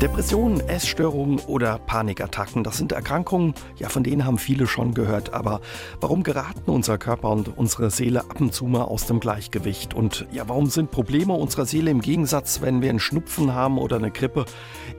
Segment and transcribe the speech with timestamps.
[0.00, 5.34] Depressionen, Essstörungen oder Panikattacken, das sind Erkrankungen, ja, von denen haben viele schon gehört.
[5.34, 5.60] Aber
[6.00, 9.94] warum geraten unser Körper und unsere Seele ab und zu mal aus dem Gleichgewicht?
[9.94, 13.96] Und ja, warum sind Probleme unserer Seele im Gegensatz, wenn wir einen Schnupfen haben oder
[13.96, 14.44] eine Grippe,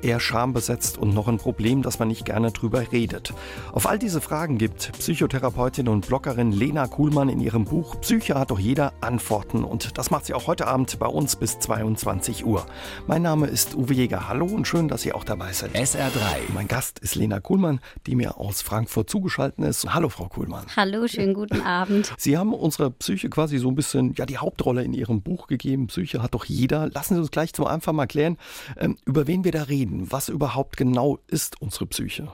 [0.01, 3.33] eher schambesetzt und noch ein Problem, dass man nicht gerne drüber redet?
[3.71, 8.51] Auf all diese Fragen gibt Psychotherapeutin und Bloggerin Lena Kuhlmann in ihrem Buch Psyche hat
[8.51, 9.63] doch jeder Antworten.
[9.63, 12.65] Und das macht sie auch heute Abend bei uns bis 22 Uhr.
[13.07, 14.27] Mein Name ist Uwe Jäger.
[14.27, 15.75] Hallo und schön, dass Sie auch dabei sind.
[15.75, 16.51] SR3.
[16.53, 19.93] Mein Gast ist Lena Kuhlmann, die mir aus Frankfurt zugeschaltet ist.
[19.93, 20.65] Hallo, Frau Kuhlmann.
[20.75, 22.13] Hallo, schönen guten Abend.
[22.17, 25.87] Sie haben unserer Psyche quasi so ein bisschen ja, die Hauptrolle in Ihrem Buch gegeben.
[25.87, 26.89] Psyche hat doch jeder.
[26.89, 28.37] Lassen Sie uns gleich zum Anfang mal klären,
[28.77, 30.11] ähm, über wen wir da reden.
[30.11, 32.29] Was überhaupt genau ist unsere Psyche?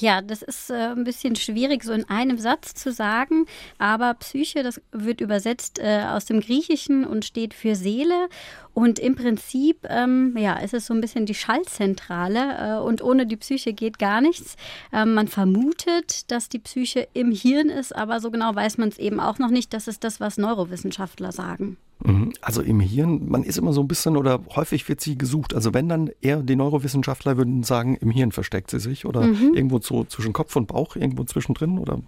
[0.00, 3.46] Ja, das ist äh, ein bisschen schwierig, so in einem Satz zu sagen.
[3.78, 8.28] Aber Psyche, das wird übersetzt äh, aus dem Griechischen und steht für Seele.
[8.74, 12.78] Und im Prinzip, ähm, ja, ist es so ein bisschen die Schaltzentrale.
[12.78, 14.56] Äh, und ohne die Psyche geht gar nichts.
[14.92, 18.98] Ähm, man vermutet, dass die Psyche im Hirn ist, aber so genau weiß man es
[18.98, 19.72] eben auch noch nicht.
[19.72, 21.76] Das ist das, was Neurowissenschaftler sagen.
[22.04, 22.32] Mhm.
[22.40, 25.54] Also im Hirn, man ist immer so ein bisschen oder häufig wird sie gesucht.
[25.54, 29.54] Also wenn dann eher die Neurowissenschaftler würden sagen, im Hirn versteckt sie sich oder mhm.
[29.54, 32.00] irgendwo so zwischen Kopf und Bauch, irgendwo zwischendrin oder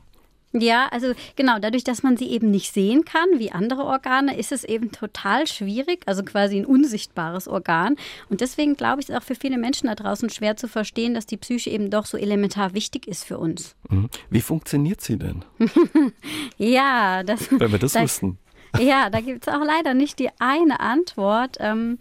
[0.53, 4.51] ja, also genau, dadurch, dass man sie eben nicht sehen kann, wie andere Organe, ist
[4.51, 7.97] es eben total schwierig, also quasi ein unsichtbares Organ.
[8.29, 11.15] Und deswegen glaube ich, ist es auch für viele Menschen da draußen schwer zu verstehen,
[11.15, 13.77] dass die Psyche eben doch so elementar wichtig ist für uns.
[13.89, 14.11] Mhm.
[14.29, 15.45] Wie funktioniert sie denn?
[16.59, 17.49] ja, das.
[17.51, 18.39] Wenn wir das da, wüssten.
[18.79, 21.57] Ja, da gibt es auch leider nicht die eine Antwort.
[21.61, 21.99] Ähm,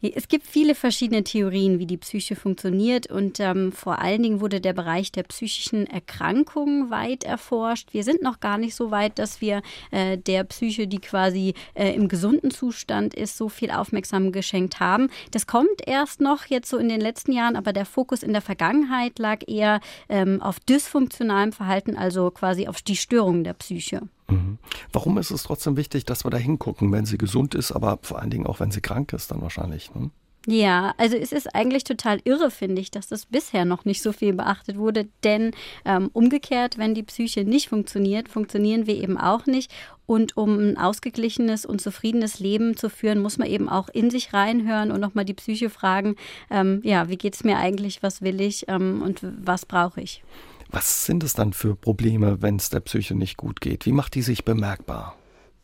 [0.00, 4.60] es gibt viele verschiedene Theorien, wie die Psyche funktioniert und ähm, vor allen Dingen wurde
[4.60, 7.92] der Bereich der psychischen Erkrankungen weit erforscht.
[7.92, 11.92] Wir sind noch gar nicht so weit, dass wir äh, der Psyche, die quasi äh,
[11.94, 15.08] im gesunden Zustand ist, so viel Aufmerksamkeit geschenkt haben.
[15.30, 18.42] Das kommt erst noch jetzt so in den letzten Jahren, aber der Fokus in der
[18.42, 24.02] Vergangenheit lag eher ähm, auf dysfunktionalem Verhalten, also quasi auf die Störungen der Psyche.
[24.28, 24.58] Mhm.
[24.92, 28.18] Warum ist es trotzdem wichtig, dass wir da hingucken, wenn sie gesund ist, aber vor
[28.18, 29.94] allen Dingen auch, wenn sie krank ist, dann wahrscheinlich?
[29.94, 30.10] Ne?
[30.50, 34.12] Ja, also es ist eigentlich total irre, finde ich, dass das bisher noch nicht so
[34.12, 35.06] viel beachtet wurde.
[35.22, 35.50] Denn
[35.84, 39.70] ähm, umgekehrt, wenn die Psyche nicht funktioniert, funktionieren wir eben auch nicht.
[40.06, 44.32] Und um ein ausgeglichenes und zufriedenes Leben zu führen, muss man eben auch in sich
[44.32, 46.16] reinhören und nochmal die Psyche fragen,
[46.50, 50.22] ähm, ja, wie geht es mir eigentlich, was will ich ähm, und was brauche ich.
[50.70, 53.86] Was sind es dann für Probleme, wenn es der Psyche nicht gut geht?
[53.86, 55.16] Wie macht die sich bemerkbar?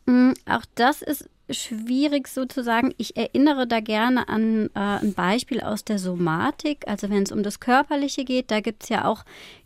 [0.07, 2.95] Mm, auch das ist schwierig sozusagen.
[2.97, 6.87] Ich erinnere da gerne an äh, ein Beispiel aus der Somatik.
[6.87, 9.25] Also wenn es um das Körperliche geht, da gibt es ja auch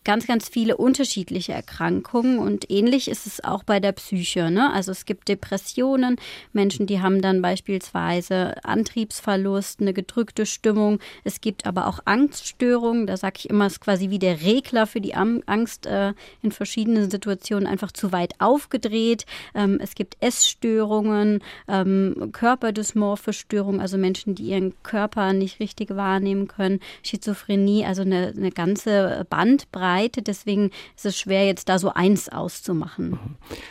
[0.08, 4.50] ganz, ganz viele unterschiedliche Erkrankungen und ähnlich ist es auch bei der Psyche.
[4.50, 4.72] Ne?
[4.72, 6.16] Also es gibt Depressionen,
[6.54, 10.98] Menschen, die haben dann beispielsweise Antriebsverlust, eine gedrückte Stimmung.
[11.24, 13.06] Es gibt aber auch Angststörungen.
[13.06, 16.52] Da sage ich immer, es ist quasi wie der Regler für die Angst äh, in
[16.52, 19.26] verschiedenen Situationen einfach zu weit aufgedreht.
[19.54, 26.48] Ähm, es gibt Essstörungen, ähm, körperdysmorphe Störungen, also Menschen, die ihren Körper nicht richtig wahrnehmen
[26.48, 30.22] können, Schizophrenie, also eine, eine ganze Bandbreite.
[30.22, 33.10] Deswegen ist es schwer, jetzt da so eins auszumachen.
[33.10, 33.18] Mhm.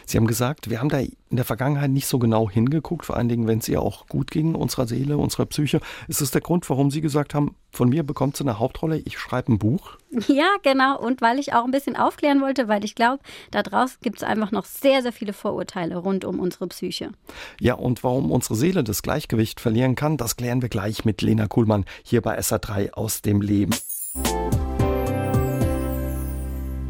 [0.05, 3.27] Sie haben gesagt, wir haben da in der Vergangenheit nicht so genau hingeguckt, vor allen
[3.27, 5.81] Dingen, wenn es ihr auch gut ging, unserer Seele, unserer Psyche.
[6.07, 9.19] Ist das der Grund, warum Sie gesagt haben, von mir bekommt sie eine Hauptrolle, ich
[9.19, 9.97] schreibe ein Buch?
[10.27, 10.99] Ja, genau.
[10.99, 14.23] Und weil ich auch ein bisschen aufklären wollte, weil ich glaube, da draußen gibt es
[14.23, 17.11] einfach noch sehr, sehr viele Vorurteile rund um unsere Psyche.
[17.59, 21.47] Ja, und warum unsere Seele das Gleichgewicht verlieren kann, das klären wir gleich mit Lena
[21.47, 23.73] Kuhlmann hier bei SA3 aus dem Leben.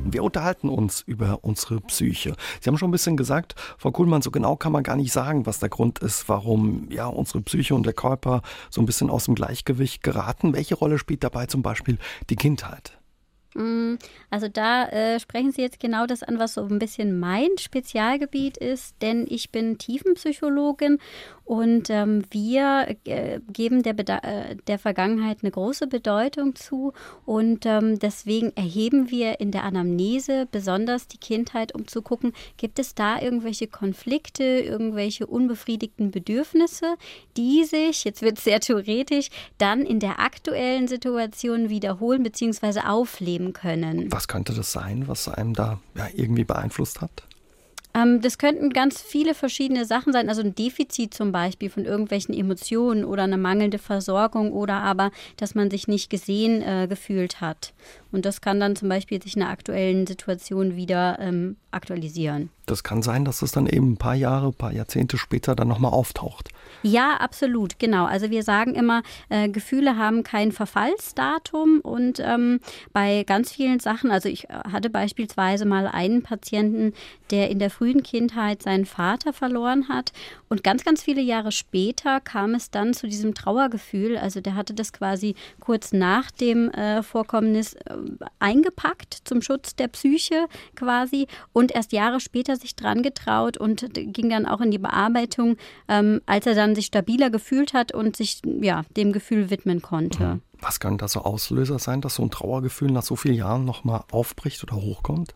[0.10, 2.36] Wir unterhalten uns über unsere Psyche.
[2.62, 5.46] Sie haben schon ein bisschen gesagt, Frau Kuhlmann, so genau kann man gar nicht sagen,
[5.46, 9.26] was der Grund ist, warum ja unsere Psyche und der Körper so ein bisschen aus
[9.26, 10.54] dem Gleichgewicht geraten.
[10.54, 11.98] Welche Rolle spielt dabei zum Beispiel
[12.30, 12.97] die Kindheit?
[13.54, 13.96] Mm,
[14.30, 18.58] also da äh, sprechen Sie jetzt genau das an, was so ein bisschen mein Spezialgebiet
[18.58, 21.00] ist, denn ich bin Tiefenpsychologin
[21.48, 26.92] und ähm, wir äh, geben der, äh, der Vergangenheit eine große Bedeutung zu
[27.26, 32.80] und ähm, deswegen erheben wir in der Anamnese besonders die Kindheit, um zu gucken, gibt
[32.80, 36.96] es da irgendwelche Konflikte, irgendwelche unbefriedigten Bedürfnisse,
[37.38, 42.82] die sich, jetzt wird es sehr theoretisch, dann in der aktuellen Situation wiederholen bzw.
[42.82, 44.12] aufleben können.
[44.12, 47.28] Was könnte das sein, was einem da ja, irgendwie beeinflusst hat?
[47.98, 50.30] Ähm, das könnten ganz viele verschiedene Sachen sein.
[50.30, 55.56] Also ein Defizit zum Beispiel von irgendwelchen Emotionen oder eine mangelnde Versorgung oder aber, dass
[55.56, 57.74] man sich nicht gesehen äh, gefühlt hat.
[58.12, 62.50] Und das kann dann zum Beispiel sich in der aktuellen Situation wieder ähm, aktualisieren.
[62.66, 65.68] Das kann sein, dass es dann eben ein paar Jahre, ein paar Jahrzehnte später dann
[65.68, 66.50] nochmal auftaucht.
[66.84, 68.06] Ja, absolut, genau.
[68.06, 72.60] Also wir sagen immer, äh, Gefühle haben kein Verfallsdatum und ähm,
[72.94, 76.94] bei ganz vielen Sachen, also ich hatte beispielsweise mal einen Patienten,
[77.32, 80.14] der in der frühen Kindheit seinen Vater verloren hat
[80.50, 84.18] und ganz, ganz viele Jahre später kam es dann zu diesem Trauergefühl.
[84.18, 87.96] Also der hatte das quasi kurz nach dem äh, Vorkommnis äh,
[88.40, 90.46] eingepackt zum Schutz der Psyche
[90.76, 95.58] quasi und erst Jahre später sich dran getraut und ging dann auch in die Bearbeitung,
[95.88, 100.24] ähm, als er dann sich stabiler gefühlt hat und sich ja dem Gefühl widmen konnte.
[100.26, 100.42] Mhm.
[100.60, 104.04] Was kann da so Auslöser sein, dass so ein Trauergefühl nach so vielen Jahren nochmal
[104.12, 105.36] aufbricht oder hochkommt?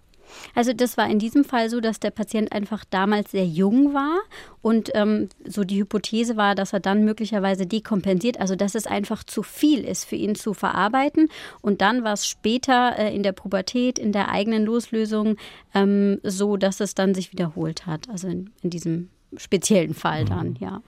[0.56, 4.19] Also das war in diesem Fall so, dass der Patient einfach damals sehr jung war
[4.62, 9.24] und ähm, so die Hypothese war, dass er dann möglicherweise dekompensiert, also dass es einfach
[9.24, 11.30] zu viel ist für ihn zu verarbeiten.
[11.62, 15.38] Und dann war es später äh, in der Pubertät, in der eigenen Loslösung
[15.74, 18.10] ähm, so, dass es dann sich wiederholt hat.
[18.10, 20.57] Also in, in diesem speziellen Fall dann, mhm.
[20.60, 20.81] ja.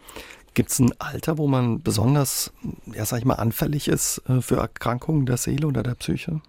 [0.53, 2.53] Gibt es ein Alter, wo man besonders,
[2.93, 6.41] ja, sag ich mal, anfällig ist äh, für Erkrankungen der Seele oder der Psyche?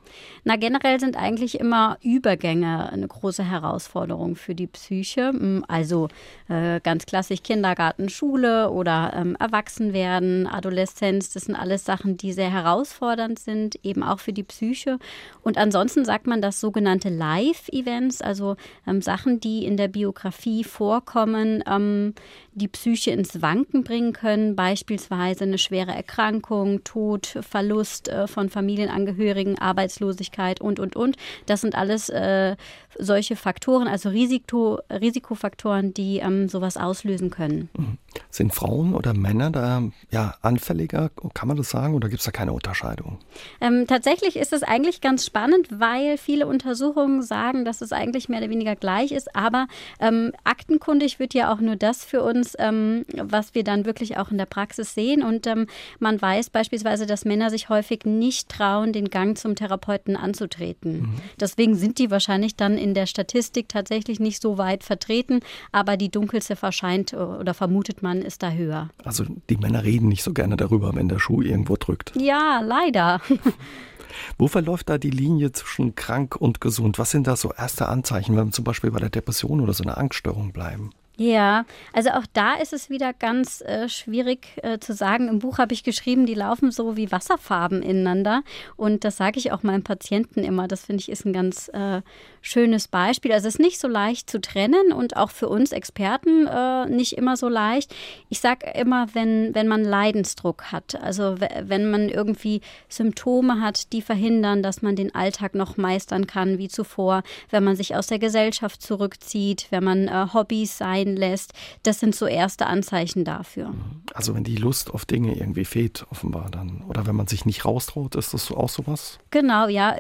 [0.44, 5.28] Na, generell sind eigentlich immer Übergänge eine große Herausforderung für die Psyche.
[5.28, 6.08] Hm, also
[6.48, 12.50] äh, ganz klassisch Kindergarten, Schule oder ähm, Erwachsenwerden, Adoleszenz, das sind alles Sachen, die sehr
[12.50, 14.98] herausfordernd sind, eben auch für die Psyche.
[15.42, 21.64] Und ansonsten sagt man, dass sogenannte Live-Events, also ähm, Sachen, die in der Biografie vorkommen,
[21.66, 22.14] ähm,
[22.54, 29.58] die Psyche ins Wanken bringen können, beispielsweise eine schwere Erkrankung, Tod, Verlust äh, von Familienangehörigen,
[29.58, 31.16] Arbeitslosigkeit und, und, und.
[31.46, 32.56] Das sind alles äh,
[32.98, 37.68] solche Faktoren, also Risiko, Risikofaktoren, die ähm, sowas auslösen können.
[37.76, 37.98] Mhm.
[38.30, 42.30] Sind Frauen oder Männer da ja, anfälliger, kann man das sagen, oder gibt es da
[42.30, 43.18] keine Unterscheidung?
[43.60, 48.40] Ähm, tatsächlich ist es eigentlich ganz spannend, weil viele Untersuchungen sagen, dass es eigentlich mehr
[48.40, 49.66] oder weniger gleich ist, aber
[50.00, 54.30] ähm, aktenkundig wird ja auch nur das für uns, ähm, was wir dann wirklich auch
[54.30, 55.22] in der Praxis sehen.
[55.22, 55.66] Und ähm,
[55.98, 61.00] man weiß beispielsweise, dass Männer sich häufig nicht trauen, den Gang zum Therapeuten anzutreten.
[61.00, 61.14] Mhm.
[61.40, 65.40] Deswegen sind die wahrscheinlich dann in der Statistik tatsächlich nicht so weit vertreten,
[65.72, 68.90] aber die Dunkelziffer scheint äh, oder vermutet man, ist da höher.
[69.02, 72.12] Also die Männer reden nicht so gerne darüber, wenn der Schuh irgendwo drückt.
[72.16, 73.20] Ja, leider.
[74.38, 76.98] Wo verläuft da die Linie zwischen krank und gesund?
[77.00, 79.82] Was sind da so erste Anzeichen, wenn wir zum Beispiel bei der Depression oder so
[79.82, 80.90] einer Angststörung bleiben?
[81.16, 85.28] Ja, also auch da ist es wieder ganz äh, schwierig äh, zu sagen.
[85.28, 88.42] Im Buch habe ich geschrieben, die laufen so wie Wasserfarben ineinander.
[88.74, 90.66] Und das sage ich auch meinen Patienten immer.
[90.66, 92.02] Das finde ich ist ein ganz äh,
[92.40, 93.32] schönes Beispiel.
[93.32, 97.12] Also es ist nicht so leicht zu trennen und auch für uns Experten äh, nicht
[97.12, 97.94] immer so leicht.
[98.28, 104.02] Ich sage immer, wenn, wenn man Leidensdruck hat, also wenn man irgendwie Symptome hat, die
[104.02, 108.18] verhindern, dass man den Alltag noch meistern kann wie zuvor, wenn man sich aus der
[108.18, 111.52] Gesellschaft zurückzieht, wenn man äh, Hobbys sein lässt.
[111.82, 113.74] Das sind so erste Anzeichen dafür.
[114.14, 116.82] Also wenn die Lust auf Dinge irgendwie fehlt, offenbar dann.
[116.88, 119.18] Oder wenn man sich nicht raustraut, ist das auch sowas?
[119.30, 119.96] Genau, ja.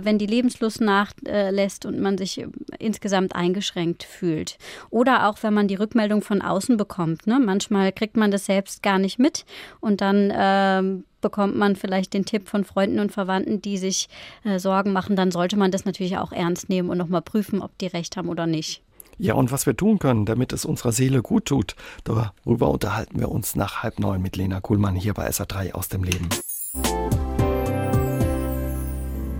[0.00, 2.44] Wenn die Lebenslust nachlässt und man sich
[2.78, 4.58] insgesamt eingeschränkt fühlt.
[4.90, 7.26] Oder auch wenn man die Rückmeldung von außen bekommt.
[7.26, 7.40] Ne?
[7.40, 9.44] Manchmal kriegt man das selbst gar nicht mit
[9.80, 14.08] und dann ähm, bekommt man vielleicht den Tipp von Freunden und Verwandten, die sich
[14.44, 17.76] äh, Sorgen machen, dann sollte man das natürlich auch ernst nehmen und nochmal prüfen, ob
[17.78, 18.82] die recht haben oder nicht.
[19.18, 23.30] Ja, und was wir tun können, damit es unserer Seele gut tut, darüber unterhalten wir
[23.30, 26.28] uns nach halb neun mit Lena Kuhlmann hier bei SA3 aus dem Leben.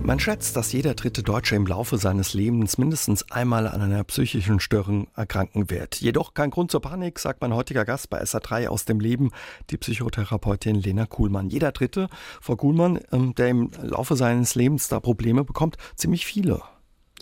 [0.05, 4.59] Man schätzt, dass jeder dritte Deutsche im Laufe seines Lebens mindestens einmal an einer psychischen
[4.59, 5.95] Störung erkranken wird.
[5.95, 9.31] Jedoch kein Grund zur Panik, sagt mein heutiger Gast bei SA3 aus dem Leben,
[9.69, 11.49] die Psychotherapeutin Lena Kuhlmann.
[11.49, 12.09] Jeder dritte,
[12.41, 16.61] Frau Kuhlmann, ähm, der im Laufe seines Lebens da Probleme bekommt, ziemlich viele.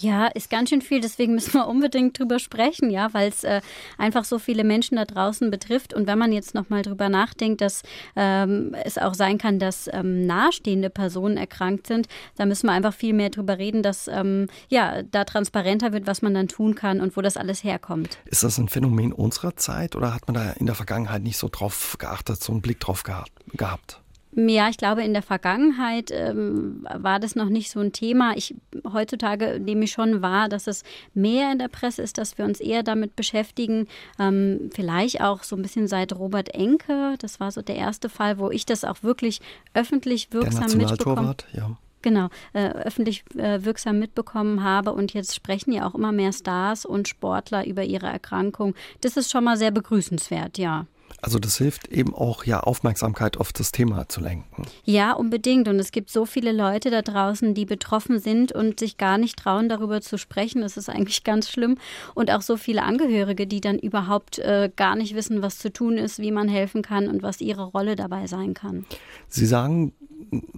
[0.01, 3.61] Ja, ist ganz schön viel, deswegen müssen wir unbedingt drüber sprechen, ja, weil es äh,
[3.99, 5.93] einfach so viele Menschen da draußen betrifft.
[5.93, 7.83] Und wenn man jetzt nochmal drüber nachdenkt, dass
[8.15, 12.93] ähm, es auch sein kann, dass ähm, nahestehende Personen erkrankt sind, da müssen wir einfach
[12.93, 16.99] viel mehr drüber reden, dass ähm, ja, da transparenter wird, was man dann tun kann
[16.99, 18.17] und wo das alles herkommt.
[18.25, 21.47] Ist das ein Phänomen unserer Zeit oder hat man da in der Vergangenheit nicht so
[21.47, 24.00] drauf geachtet, so einen Blick drauf gehabt?
[24.33, 28.33] Ja, ich glaube, in der Vergangenheit ähm, war das noch nicht so ein Thema.
[28.37, 28.55] Ich,
[28.91, 30.83] heutzutage nehme ich schon wahr, dass es
[31.13, 33.87] mehr in der Presse ist, dass wir uns eher damit beschäftigen.
[34.19, 37.15] Ähm, vielleicht auch so ein bisschen seit Robert Enke.
[37.19, 39.41] Das war so der erste Fall, wo ich das auch wirklich
[39.73, 41.35] öffentlich wirksam der mitbekomme.
[41.51, 41.77] Ja.
[42.01, 44.93] genau, äh, öffentlich äh, wirksam mitbekommen habe.
[44.93, 48.75] Und jetzt sprechen ja auch immer mehr Stars und Sportler über ihre Erkrankung.
[49.01, 50.85] Das ist schon mal sehr begrüßenswert, ja.
[51.21, 54.63] Also das hilft eben auch, ja, Aufmerksamkeit auf das Thema zu lenken.
[54.83, 55.67] Ja, unbedingt.
[55.67, 59.37] Und es gibt so viele Leute da draußen, die betroffen sind und sich gar nicht
[59.37, 60.61] trauen, darüber zu sprechen.
[60.61, 61.77] Das ist eigentlich ganz schlimm.
[62.13, 65.97] Und auch so viele Angehörige, die dann überhaupt äh, gar nicht wissen, was zu tun
[65.97, 68.85] ist, wie man helfen kann und was ihre Rolle dabei sein kann.
[69.27, 69.93] Sie sagen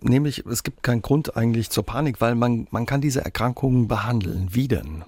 [0.02, 4.50] nämlich, es gibt keinen Grund eigentlich zur Panik, weil man, man kann diese Erkrankungen behandeln.
[4.52, 5.04] Wie denn?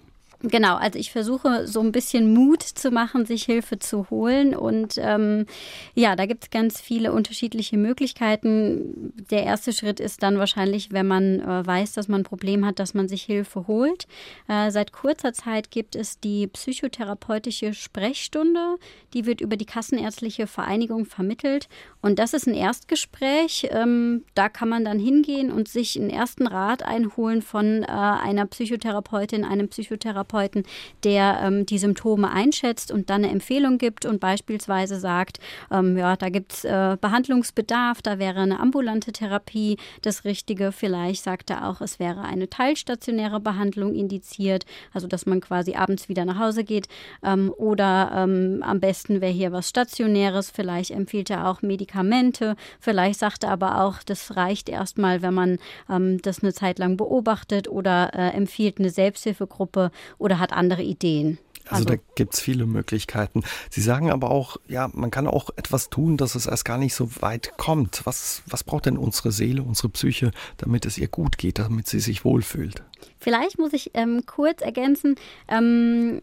[0.48, 4.56] Genau, also ich versuche so ein bisschen Mut zu machen, sich Hilfe zu holen.
[4.56, 5.48] Und ähm,
[5.96, 9.12] ja, da gibt es ganz viele unterschiedliche Möglichkeiten.
[9.32, 12.78] Der erste Schritt ist dann wahrscheinlich, wenn man äh, weiß, dass man ein Problem hat,
[12.78, 14.06] dass man sich Hilfe holt.
[14.48, 18.76] Äh, seit kurzer Zeit gibt es die psychotherapeutische Sprechstunde.
[19.16, 21.70] Die wird über die Kassenärztliche Vereinigung vermittelt.
[22.04, 23.70] Und das ist ein Erstgespräch.
[23.72, 28.46] Ähm, da kann man dann hingehen und sich einen ersten Rat einholen von äh, einer
[28.46, 30.64] Psychotherapeutin, einem Psychotherapeuten Therapeuten,
[31.04, 35.40] der ähm, die Symptome einschätzt und dann eine Empfehlung gibt und beispielsweise sagt,
[35.72, 40.72] ähm, ja, da gibt es äh, Behandlungsbedarf, da wäre eine ambulante Therapie das Richtige.
[40.72, 46.10] Vielleicht sagt er auch, es wäre eine teilstationäre Behandlung indiziert, also dass man quasi abends
[46.10, 46.88] wieder nach Hause geht.
[47.24, 50.50] Ähm, oder ähm, am besten wäre hier was Stationäres.
[50.50, 52.56] Vielleicht empfiehlt er auch Medikamente.
[52.80, 55.58] Vielleicht sagt er aber auch, das reicht erstmal, wenn man
[55.90, 61.38] ähm, das eine Zeit lang beobachtet oder äh, empfiehlt eine Selbsthilfegruppe oder hat andere Ideen.
[61.68, 63.44] Also, also da gibt es viele Möglichkeiten.
[63.72, 66.94] Sie sagen aber auch, ja, man kann auch etwas tun, dass es erst gar nicht
[66.94, 68.02] so weit kommt.
[68.06, 72.00] Was, was braucht denn unsere Seele, unsere Psyche, damit es ihr gut geht, damit sie
[72.00, 72.84] sich wohlfühlt?
[73.18, 75.16] Vielleicht muss ich ähm, kurz ergänzen,
[75.48, 76.22] ähm,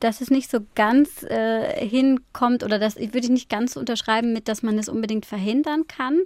[0.00, 4.48] dass es nicht so ganz äh, hinkommt oder das würde ich nicht ganz unterschreiben mit,
[4.48, 6.20] dass man es unbedingt verhindern kann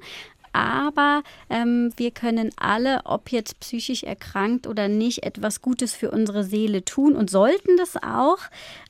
[0.58, 6.42] aber ähm, wir können alle, ob jetzt psychisch erkrankt oder nicht, etwas Gutes für unsere
[6.42, 8.38] Seele tun und sollten das auch.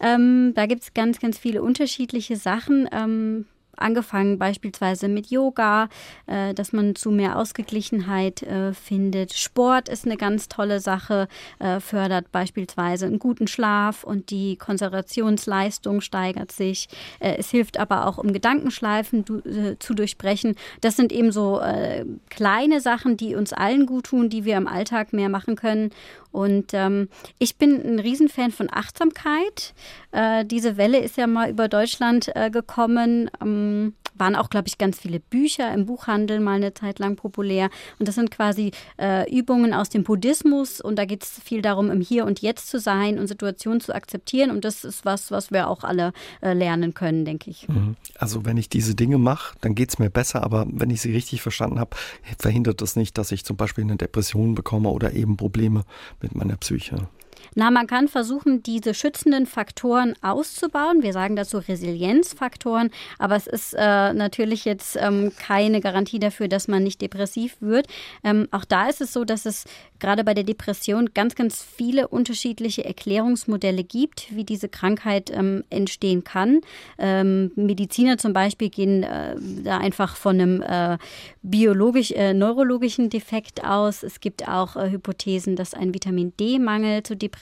[0.00, 2.88] Ähm, da gibt es ganz, ganz viele unterschiedliche Sachen.
[2.90, 3.44] Ähm,
[3.78, 5.88] angefangen beispielsweise mit Yoga,
[6.26, 9.34] äh, dass man zu mehr Ausgeglichenheit äh, findet.
[9.34, 16.00] Sport ist eine ganz tolle Sache, äh, fördert beispielsweise einen guten Schlaf und die Konzentrationsleistung
[16.00, 16.88] steigert sich.
[17.20, 20.56] Äh, es hilft aber auch, um Gedankenschleifen du, äh, zu durchbrechen.
[20.80, 24.66] Das sind eben so äh, kleine Sachen, die uns allen gut tun, die wir im
[24.66, 25.90] Alltag mehr machen können.
[26.32, 27.08] Und ähm,
[27.38, 29.74] ich bin ein Riesenfan von Achtsamkeit.
[30.12, 33.30] Äh, diese Welle ist ja mal über Deutschland äh, gekommen.
[33.40, 37.70] Ähm, waren auch, glaube ich, ganz viele Bücher im Buchhandel mal eine Zeit lang populär.
[37.98, 40.80] Und das sind quasi äh, Übungen aus dem Buddhismus.
[40.80, 43.94] Und da geht es viel darum, im Hier und Jetzt zu sein und Situationen zu
[43.94, 44.50] akzeptieren.
[44.50, 47.68] Und das ist was, was wir auch alle äh, lernen können, denke ich.
[47.68, 47.96] Mhm.
[48.18, 50.42] Also wenn ich diese Dinge mache, dann geht es mir besser.
[50.42, 51.96] Aber wenn ich sie richtig verstanden habe,
[52.38, 55.84] verhindert das nicht, dass ich zum Beispiel eine Depression bekomme oder eben Probleme
[56.20, 57.08] mit meiner Psyche.
[57.54, 61.02] Na, man kann versuchen, diese schützenden Faktoren auszubauen.
[61.02, 66.68] Wir sagen dazu Resilienzfaktoren, aber es ist äh, natürlich jetzt ähm, keine Garantie dafür, dass
[66.68, 67.86] man nicht depressiv wird.
[68.24, 69.64] Ähm, auch da ist es so, dass es
[69.98, 76.24] gerade bei der Depression ganz, ganz viele unterschiedliche Erklärungsmodelle gibt, wie diese Krankheit ähm, entstehen
[76.24, 76.60] kann.
[76.98, 80.98] Ähm, Mediziner zum Beispiel gehen äh, da einfach von einem äh,
[81.42, 84.02] biologisch-neurologischen äh, Defekt aus.
[84.02, 87.37] Es gibt auch äh, Hypothesen, dass ein Vitamin D-Mangel zu Depressionen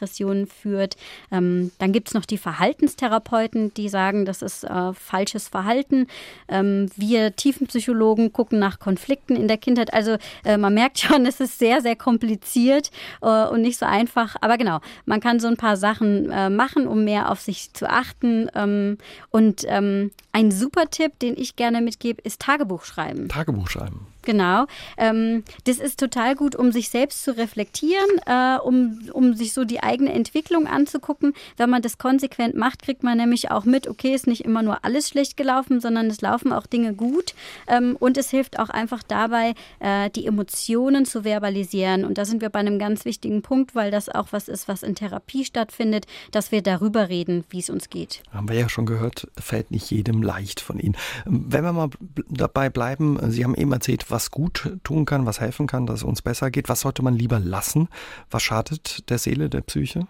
[0.46, 0.96] führt.
[1.30, 6.06] Ähm, dann gibt es noch die Verhaltenstherapeuten, die sagen, das ist äh, falsches Verhalten.
[6.48, 9.92] Ähm, wir Tiefenpsychologen gucken nach Konflikten in der Kindheit.
[9.92, 12.90] Also äh, man merkt schon, es ist sehr, sehr kompliziert kompliziert
[13.22, 14.36] äh, und nicht so einfach.
[14.40, 17.88] Aber genau, man kann so ein paar Sachen äh, machen, um mehr auf sich zu
[17.88, 18.48] achten.
[18.54, 18.98] Ähm,
[19.30, 23.28] und ähm, ein super Tipp, den ich gerne mitgebe, ist Tagebuch schreiben.
[23.28, 24.06] Tagebuch schreiben.
[24.26, 24.66] Genau.
[24.98, 29.64] Ähm, das ist total gut, um sich selbst zu reflektieren, äh, um, um sich so
[29.64, 31.32] die eigene Entwicklung anzugucken.
[31.56, 34.84] Wenn man das konsequent macht, kriegt man nämlich auch mit, okay, ist nicht immer nur
[34.84, 37.34] alles schlecht gelaufen, sondern es laufen auch Dinge gut.
[37.68, 42.04] Ähm, und es hilft auch einfach dabei, äh, die Emotionen zu verbalisieren.
[42.04, 44.82] Und da sind wir bei einem ganz wichtigen Punkt, weil das auch was ist, was
[44.82, 48.24] in Therapie stattfindet, dass wir darüber reden, wie es uns geht.
[48.32, 50.96] Haben wir ja schon gehört, fällt nicht jedem leicht von Ihnen.
[51.26, 51.90] Wenn wir mal
[52.28, 56.04] dabei bleiben, Sie haben eben erzählt, was gut tun kann, was helfen kann, dass es
[56.04, 56.68] uns besser geht.
[56.68, 57.88] Was sollte man lieber lassen?
[58.30, 60.06] Was schadet der Seele, der Psyche?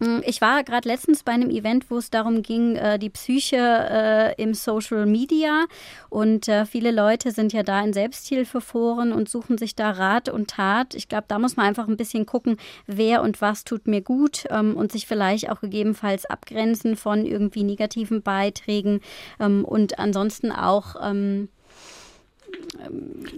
[0.00, 3.56] Hm, ich war gerade letztens bei einem Event, wo es darum ging, äh, die Psyche
[3.56, 5.64] äh, im Social Media.
[6.08, 10.50] Und äh, viele Leute sind ja da in Selbsthilfeforen und suchen sich da Rat und
[10.50, 10.94] Tat.
[10.94, 14.44] Ich glaube, da muss man einfach ein bisschen gucken, wer und was tut mir gut
[14.50, 19.00] ähm, und sich vielleicht auch gegebenenfalls abgrenzen von irgendwie negativen Beiträgen.
[19.40, 20.94] Ähm, und ansonsten auch.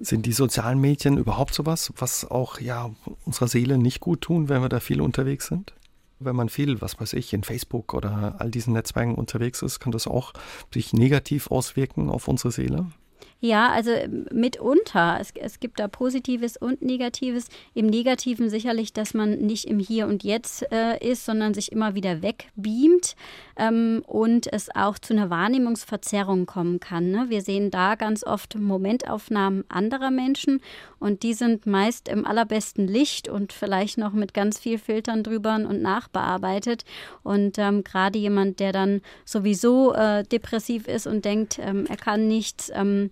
[0.03, 2.91] Sind die sozialen Medien überhaupt sowas, was auch ja
[3.25, 5.75] unserer Seele nicht gut tun, wenn wir da viel unterwegs sind?
[6.19, 9.93] Wenn man viel, was weiß ich, in Facebook oder all diesen Netzwerken unterwegs ist, kann
[9.93, 10.33] das auch
[10.73, 12.87] sich negativ auswirken auf unsere Seele?
[13.41, 15.19] Ja, also ähm, mitunter.
[15.19, 17.47] Es, es gibt da Positives und Negatives.
[17.73, 21.95] Im Negativen sicherlich, dass man nicht im Hier und Jetzt äh, ist, sondern sich immer
[21.95, 23.17] wieder wegbeamt
[23.57, 27.11] ähm, und es auch zu einer Wahrnehmungsverzerrung kommen kann.
[27.11, 27.27] Ne?
[27.29, 30.61] Wir sehen da ganz oft Momentaufnahmen anderer Menschen
[30.99, 35.55] und die sind meist im allerbesten Licht und vielleicht noch mit ganz viel Filtern drüber
[35.55, 36.85] und nachbearbeitet.
[37.23, 42.29] Und ähm, gerade jemand, der dann sowieso äh, depressiv ist und denkt, ähm, er kann
[42.29, 43.11] nichts, ähm,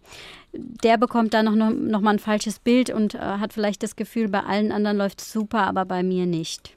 [0.53, 4.29] der bekommt dann noch, noch mal ein falsches Bild und äh, hat vielleicht das Gefühl,
[4.29, 6.75] bei allen anderen läuft es super, aber bei mir nicht.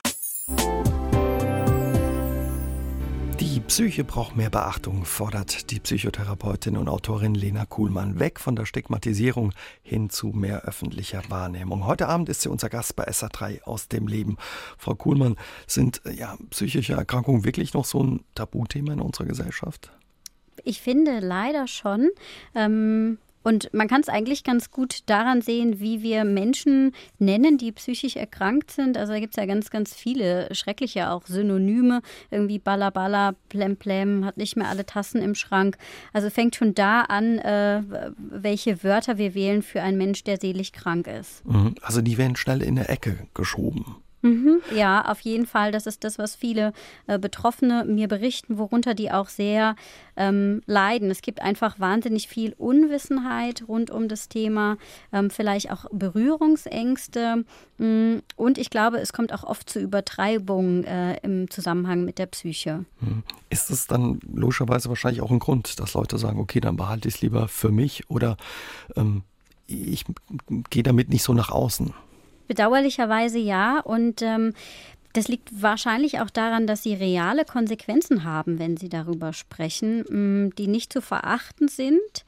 [3.39, 8.65] Die Psyche braucht mehr Beachtung, fordert die Psychotherapeutin und Autorin Lena Kuhlmann weg von der
[8.65, 11.88] Stigmatisierung hin zu mehr öffentlicher Wahrnehmung.
[11.88, 14.38] Heute Abend ist sie unser Gast bei SA3 aus dem Leben.
[14.77, 19.91] Frau Kuhlmann, sind ja psychische Erkrankungen wirklich noch so ein Tabuthema in unserer Gesellschaft?
[20.63, 22.10] Ich finde leider schon.
[22.53, 27.71] Ähm, und man kann es eigentlich ganz gut daran sehen, wie wir Menschen nennen, die
[27.71, 28.98] psychisch erkrankt sind.
[28.98, 32.01] Also da gibt es ja ganz, ganz viele schreckliche auch Synonyme.
[32.29, 35.77] Irgendwie Balla Plemplem, hat nicht mehr alle Tassen im Schrank.
[36.13, 37.81] Also fängt schon da an, äh,
[38.17, 41.45] welche Wörter wir wählen für einen Mensch, der seelisch krank ist.
[41.45, 41.75] Mhm.
[41.81, 43.98] Also die werden schnell in der Ecke geschoben.
[44.22, 45.72] Mhm, ja, auf jeden Fall.
[45.72, 46.74] Das ist das, was viele
[47.08, 49.75] äh, Betroffene mir berichten, worunter die auch sehr
[50.16, 51.10] ähm, leiden.
[51.10, 54.78] Es gibt einfach wahnsinnig viel Unwissenheit rund um das Thema,
[55.12, 57.46] ähm, vielleicht auch Berührungsängste.
[57.78, 62.20] Mh, mm, und ich glaube, es kommt auch oft zu Übertreibungen äh, im Zusammenhang mit
[62.20, 62.86] der Psyche.
[63.00, 63.24] Mhm.
[63.50, 67.16] Ist es dann logischerweise wahrscheinlich auch ein Grund, dass Leute sagen, okay, dann behalte ich
[67.16, 68.38] es lieber für mich oder
[68.96, 69.24] ähm,
[69.68, 70.06] ich
[70.70, 71.94] gehe damit nicht so nach außen?
[72.48, 73.79] Bedauerlicherweise ja.
[73.79, 74.53] Und ähm,
[75.13, 80.01] das liegt wahrscheinlich auch daran, dass sie reale Konsequenzen haben, wenn sie darüber sprechen,
[80.48, 82.25] mm, die nicht zu verachten sind.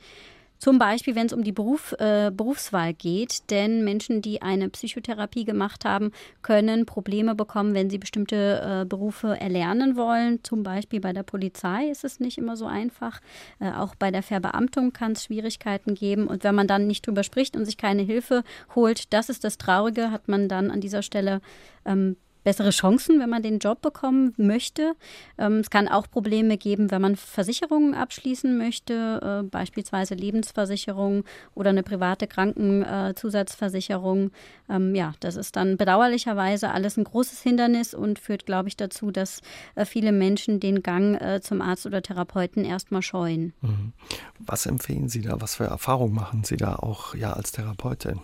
[0.63, 3.49] Zum Beispiel, wenn es um die Beruf, äh, Berufswahl geht.
[3.51, 9.37] Denn Menschen, die eine Psychotherapie gemacht haben, können Probleme bekommen, wenn sie bestimmte äh, Berufe
[9.41, 10.41] erlernen wollen.
[10.41, 13.19] Zum Beispiel bei der Polizei ist es nicht immer so einfach.
[13.59, 16.27] Äh, auch bei der Verbeamtung kann es Schwierigkeiten geben.
[16.27, 19.57] Und wenn man dann nicht drüber spricht und sich keine Hilfe holt, das ist das
[19.57, 21.41] Traurige, hat man dann an dieser Stelle
[21.83, 24.95] ähm, bessere Chancen, wenn man den Job bekommen möchte.
[25.37, 31.23] Ähm, es kann auch Probleme geben, wenn man Versicherungen abschließen möchte, äh, beispielsweise Lebensversicherung
[31.55, 34.31] oder eine private Krankenzusatzversicherung.
[34.69, 39.11] Ähm, ja, das ist dann bedauerlicherweise alles ein großes Hindernis und führt, glaube ich, dazu,
[39.11, 39.41] dass
[39.75, 43.53] äh, viele Menschen den Gang äh, zum Arzt oder Therapeuten erstmal scheuen.
[43.61, 43.93] Mhm.
[44.39, 45.39] Was empfehlen Sie da?
[45.39, 48.19] Was für Erfahrungen machen Sie da auch ja als Therapeutin?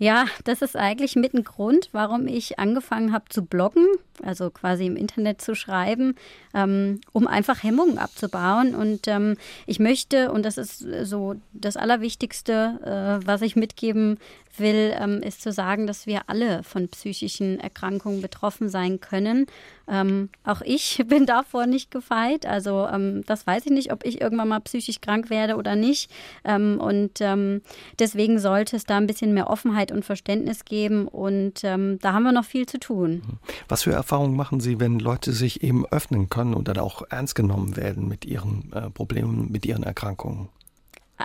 [0.00, 3.84] Ja, das ist eigentlich mit ein Grund, warum ich angefangen habe zu bloggen,
[4.22, 6.14] also quasi im Internet zu schreiben,
[6.54, 8.76] ähm, um einfach Hemmungen abzubauen.
[8.76, 14.18] Und ähm, ich möchte, und das ist so das Allerwichtigste, äh, was ich mitgeben
[14.60, 19.46] will, ähm, ist zu sagen, dass wir alle von psychischen Erkrankungen betroffen sein können.
[19.88, 22.46] Ähm, auch ich bin davor nicht gefeit.
[22.46, 26.10] Also ähm, das weiß ich nicht, ob ich irgendwann mal psychisch krank werde oder nicht.
[26.44, 27.62] Ähm, und ähm,
[27.98, 31.08] deswegen sollte es da ein bisschen mehr Offenheit und Verständnis geben.
[31.08, 33.22] Und ähm, da haben wir noch viel zu tun.
[33.68, 37.34] Was für Erfahrungen machen Sie, wenn Leute sich eben öffnen können und dann auch ernst
[37.34, 40.48] genommen werden mit ihren äh, Problemen, mit ihren Erkrankungen?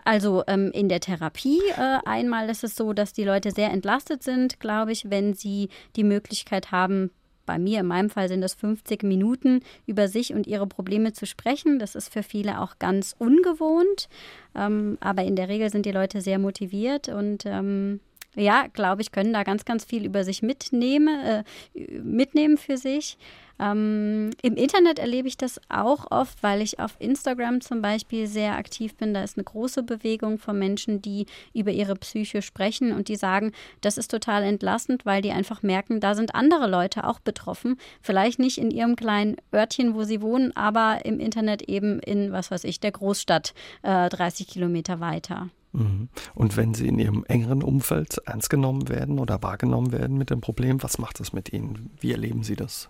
[0.04, 4.24] Also ähm, in der Therapie äh, einmal ist es so, dass die Leute sehr entlastet
[4.24, 7.12] sind, glaube ich, wenn sie die Möglichkeit haben,
[7.46, 11.26] bei mir in meinem Fall sind das 50 Minuten, über sich und ihre Probleme zu
[11.26, 11.80] sprechen.
[11.80, 14.08] Das ist für viele auch ganz ungewohnt,
[14.56, 18.00] ähm, aber in der Regel sind die Leute sehr motiviert und ähm,
[18.36, 21.44] ja, glaube ich, können da ganz, ganz viel über sich mitnehmen, äh,
[22.00, 23.18] mitnehmen für sich.
[23.60, 28.56] Ähm, Im Internet erlebe ich das auch oft, weil ich auf Instagram zum Beispiel sehr
[28.56, 29.14] aktiv bin.
[29.14, 33.52] Da ist eine große Bewegung von Menschen, die über ihre Psyche sprechen und die sagen,
[33.82, 37.78] das ist total entlastend, weil die einfach merken, da sind andere Leute auch betroffen.
[38.02, 42.50] Vielleicht nicht in ihrem kleinen Örtchen, wo sie wohnen, aber im Internet eben in, was
[42.50, 45.50] weiß ich, der Großstadt äh, 30 Kilometer weiter.
[45.74, 46.10] Mhm.
[46.34, 50.42] Und wenn Sie in Ihrem engeren Umfeld ernst genommen werden oder wahrgenommen werden mit dem
[50.42, 51.92] Problem, was macht das mit Ihnen?
[52.00, 52.90] Wie erleben Sie das?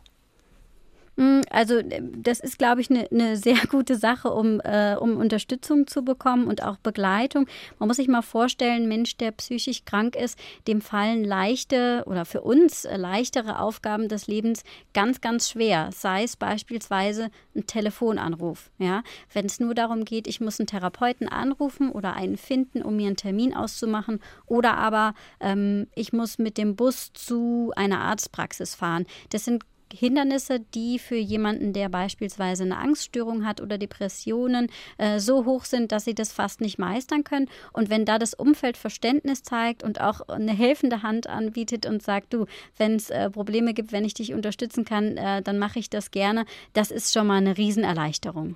[1.15, 5.87] Mm, also das ist, glaube ich, eine ne sehr gute Sache, um, äh, um Unterstützung
[5.87, 7.47] zu bekommen und auch Begleitung.
[7.79, 12.41] Man muss sich mal vorstellen, Mensch, der psychisch krank ist, dem fallen leichte oder für
[12.41, 15.89] uns äh, leichtere Aufgaben des Lebens ganz, ganz schwer.
[15.91, 18.71] Sei es beispielsweise ein Telefonanruf.
[18.79, 19.03] Ja?
[19.31, 23.07] Wenn es nur darum geht, ich muss einen Therapeuten anrufen oder einen finden, um mir
[23.07, 24.19] einen Termin auszumachen.
[24.47, 29.05] Oder aber ähm, ich muss mit dem Bus zu einer Arztpraxis fahren.
[29.29, 35.45] Das sind Hindernisse, die für jemanden, der beispielsweise eine Angststörung hat oder Depressionen, äh, so
[35.45, 37.47] hoch sind, dass sie das fast nicht meistern können.
[37.71, 42.33] Und wenn da das Umfeld Verständnis zeigt und auch eine helfende Hand anbietet und sagt,
[42.33, 42.45] du,
[42.77, 46.11] wenn es äh, Probleme gibt, wenn ich dich unterstützen kann, äh, dann mache ich das
[46.11, 48.55] gerne, das ist schon mal eine Riesenerleichterung.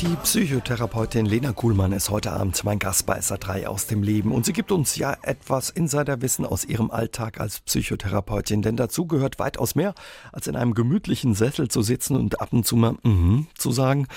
[0.00, 4.44] Die Psychotherapeutin Lena Kuhlmann ist heute Abend mein Gast bei SA3 aus dem Leben und
[4.44, 9.76] sie gibt uns ja etwas Insiderwissen aus ihrem Alltag als Psychotherapeutin, denn dazu gehört weitaus
[9.76, 9.94] mehr,
[10.32, 14.08] als in einem gemütlichen Sessel zu sitzen und ab und zu mal mhm zu sagen.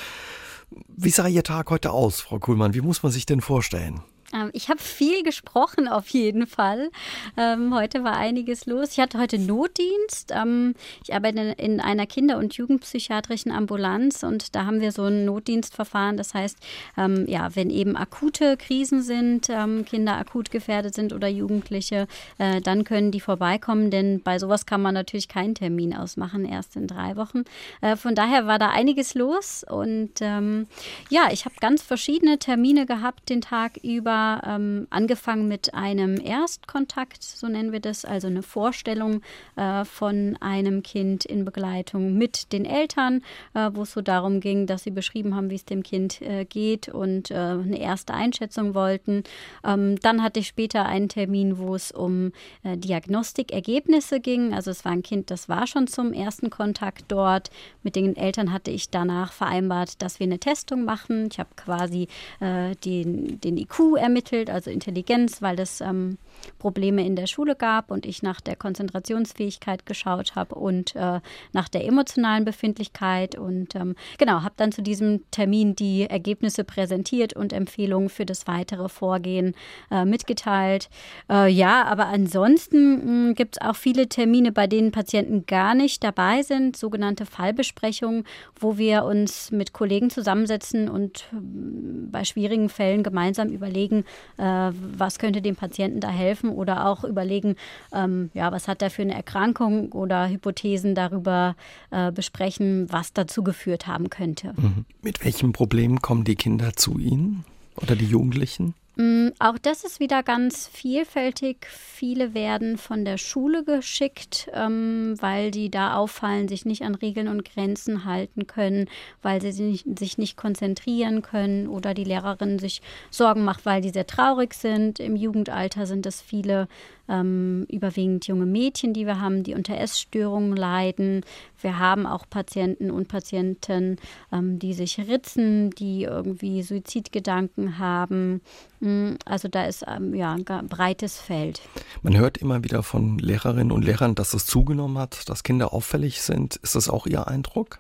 [0.87, 2.73] Wie sah Ihr Tag heute aus, Frau Kuhlmann?
[2.73, 4.01] Wie muss man sich denn vorstellen?
[4.33, 6.89] Ähm, ich habe viel gesprochen auf jeden Fall.
[7.37, 8.91] Ähm, heute war einiges los.
[8.91, 10.31] Ich hatte heute Notdienst.
[10.33, 15.25] Ähm, ich arbeite in einer Kinder- und Jugendpsychiatrischen Ambulanz und da haben wir so ein
[15.25, 16.17] Notdienstverfahren.
[16.17, 16.57] Das heißt,
[16.97, 22.61] ähm, ja, wenn eben akute Krisen sind, ähm, Kinder akut gefährdet sind oder Jugendliche, äh,
[22.61, 26.87] dann können die vorbeikommen, denn bei sowas kann man natürlich keinen Termin ausmachen, erst in
[26.87, 27.43] drei Wochen.
[27.81, 30.67] Äh, von daher war da einiges los und ähm,
[31.09, 37.23] ja, ich habe ganz verschiedene Termine gehabt den Tag über ähm, angefangen mit einem Erstkontakt,
[37.23, 39.21] so nennen wir das, also eine Vorstellung
[39.56, 43.21] äh, von einem Kind in Begleitung mit den Eltern,
[43.53, 46.45] äh, wo es so darum ging, dass sie beschrieben haben, wie es dem Kind äh,
[46.45, 49.23] geht und äh, eine erste Einschätzung wollten.
[49.63, 52.32] Ähm, dann hatte ich später einen Termin, wo es um
[52.63, 54.53] äh, Diagnostikergebnisse ging.
[54.53, 57.49] Also es war ein Kind, das war schon zum ersten Kontakt dort.
[57.84, 61.30] Mit den Eltern hatte ich danach vereinbart, dass wir eine Testung machen.
[61.32, 62.08] Ich habe quasi
[62.39, 66.17] äh, den, den IQ ermittelt, also Intelligenz, weil es ähm,
[66.60, 71.19] Probleme in der Schule gab und ich nach der Konzentrationsfähigkeit geschaut habe und äh,
[71.54, 73.38] nach der emotionalen Befindlichkeit.
[73.38, 78.47] Und ähm, genau, habe dann zu diesem Termin die Ergebnisse präsentiert und Empfehlungen für das
[78.47, 79.56] weitere Vorgehen
[79.91, 80.89] äh, mitgeteilt.
[81.30, 86.41] Äh, ja, aber ansonsten gibt es auch viele Termine, bei denen Patienten gar nicht dabei
[86.41, 88.26] sind, sogenannte Fallbesprechungen,
[88.60, 94.06] wo wir uns mit Kollegen zusammensetzen und hm, bei schwierigen Fällen gemeinsam überlegen, überlegen,
[94.38, 97.55] äh, was könnte dem Patienten da helfen oder auch überlegen,
[97.93, 101.55] ähm, ja, was hat er für eine Erkrankung oder Hypothesen darüber
[101.91, 104.53] äh, besprechen, was dazu geführt haben könnte.
[104.55, 104.85] Mhm.
[105.01, 108.73] Mit welchen Problemen kommen die Kinder zu Ihnen oder die Jugendlichen?
[108.97, 111.67] Mm, auch das ist wieder ganz vielfältig.
[111.67, 117.27] Viele werden von der Schule geschickt, ähm, weil die da auffallen, sich nicht an Regeln
[117.27, 118.89] und Grenzen halten können,
[119.21, 122.81] weil sie sich, nicht konzentrieren können oder die Lehrerin sich
[123.12, 124.99] Sorgen macht, weil die sehr traurig sind.
[124.99, 126.67] Im Jugendalter sind es viele
[127.09, 131.23] ähm, überwiegend junge Mädchen, die wir haben, die unter Essstörungen leiden.
[131.61, 133.97] Wir haben auch Patienten und Patienten,
[134.31, 138.41] ähm, die sich ritzen, die irgendwie Suizidgedanken haben.
[138.79, 141.61] Mm, also da ist ähm, ja ein breites Feld.
[142.01, 146.21] Man hört immer wieder von Lehrerinnen und Lehrern, dass es zugenommen hat, dass Kinder auffällig
[146.21, 146.57] sind.
[146.57, 147.79] Ist das auch Ihr Eindruck?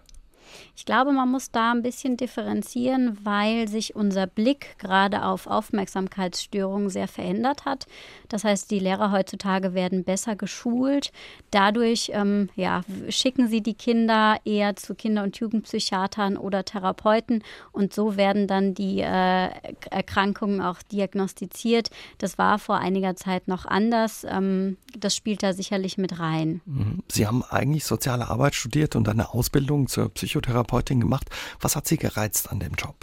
[0.77, 6.91] Ich glaube, man muss da ein bisschen differenzieren, weil sich unser Blick gerade auf Aufmerksamkeitsstörungen
[6.91, 7.87] sehr verändert hat.
[8.29, 11.11] Das heißt, die Lehrer heutzutage werden besser geschult.
[11.49, 17.91] Dadurch ähm, ja, schicken sie die Kinder eher zu Kinder- und Jugendpsychiatern oder Therapeuten und
[17.91, 19.49] so werden dann die äh,
[19.89, 21.89] Erkrankungen auch diagnostiziert.
[22.19, 24.27] Das war vor einiger Zeit noch anders.
[24.29, 26.61] Ähm, das spielt da sicherlich mit rein.
[26.65, 27.01] Mhm.
[27.11, 31.29] Sie haben eigentlich soziale Arbeit studiert und eine Ausbildung zur Psychotherapie Therapeutin gemacht.
[31.61, 32.95] Was hat Sie gereizt an dem Job?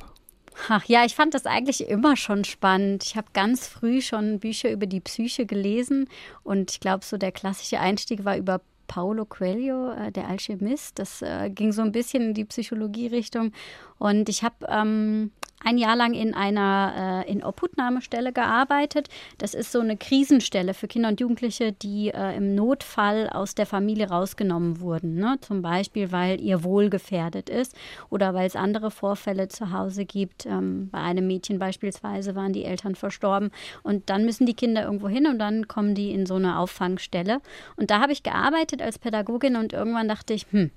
[0.68, 3.02] Ach, ja, ich fand das eigentlich immer schon spannend.
[3.04, 6.08] Ich habe ganz früh schon Bücher über die Psyche gelesen
[6.44, 10.98] und ich glaube, so der klassische Einstieg war über Paulo Coelho, äh, der Alchemist.
[10.98, 13.52] Das äh, ging so ein bisschen in die Psychologie-Richtung.
[13.98, 15.32] Und ich habe ähm,
[15.64, 19.08] ein Jahr lang in einer äh, in Obhutnahmestelle gearbeitet.
[19.38, 23.66] Das ist so eine Krisenstelle für Kinder und Jugendliche, die äh, im Notfall aus der
[23.66, 25.16] Familie rausgenommen wurden.
[25.16, 25.38] Ne?
[25.40, 27.74] Zum Beispiel, weil ihr Wohl gefährdet ist
[28.10, 30.46] oder weil es andere Vorfälle zu Hause gibt.
[30.46, 33.50] Ähm, bei einem Mädchen beispielsweise waren die Eltern verstorben.
[33.82, 37.40] Und dann müssen die Kinder irgendwo hin und dann kommen die in so eine Auffangstelle.
[37.76, 40.70] Und da habe ich gearbeitet als Pädagogin und irgendwann dachte ich, hm,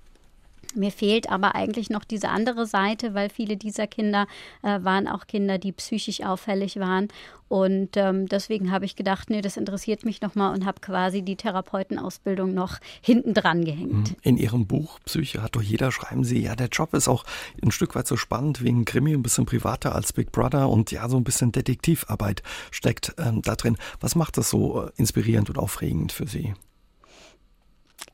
[0.75, 4.27] Mir fehlt aber eigentlich noch diese andere Seite, weil viele dieser Kinder
[4.63, 7.07] äh, waren auch Kinder, die psychisch auffällig waren.
[7.49, 11.37] Und ähm, deswegen habe ich gedacht, nee, das interessiert mich nochmal und habe quasi die
[11.37, 14.15] Therapeutenausbildung noch hinten dran gehängt.
[14.21, 17.23] In Ihrem Buch Psyche hat doch jeder, schreiben Sie, ja, der Job ist auch
[17.63, 20.91] ein Stück weit so spannend wie ein Krimi, ein bisschen privater als Big Brother und
[20.91, 23.77] ja, so ein bisschen Detektivarbeit steckt ähm, da drin.
[24.01, 26.53] Was macht das so äh, inspirierend und aufregend für Sie?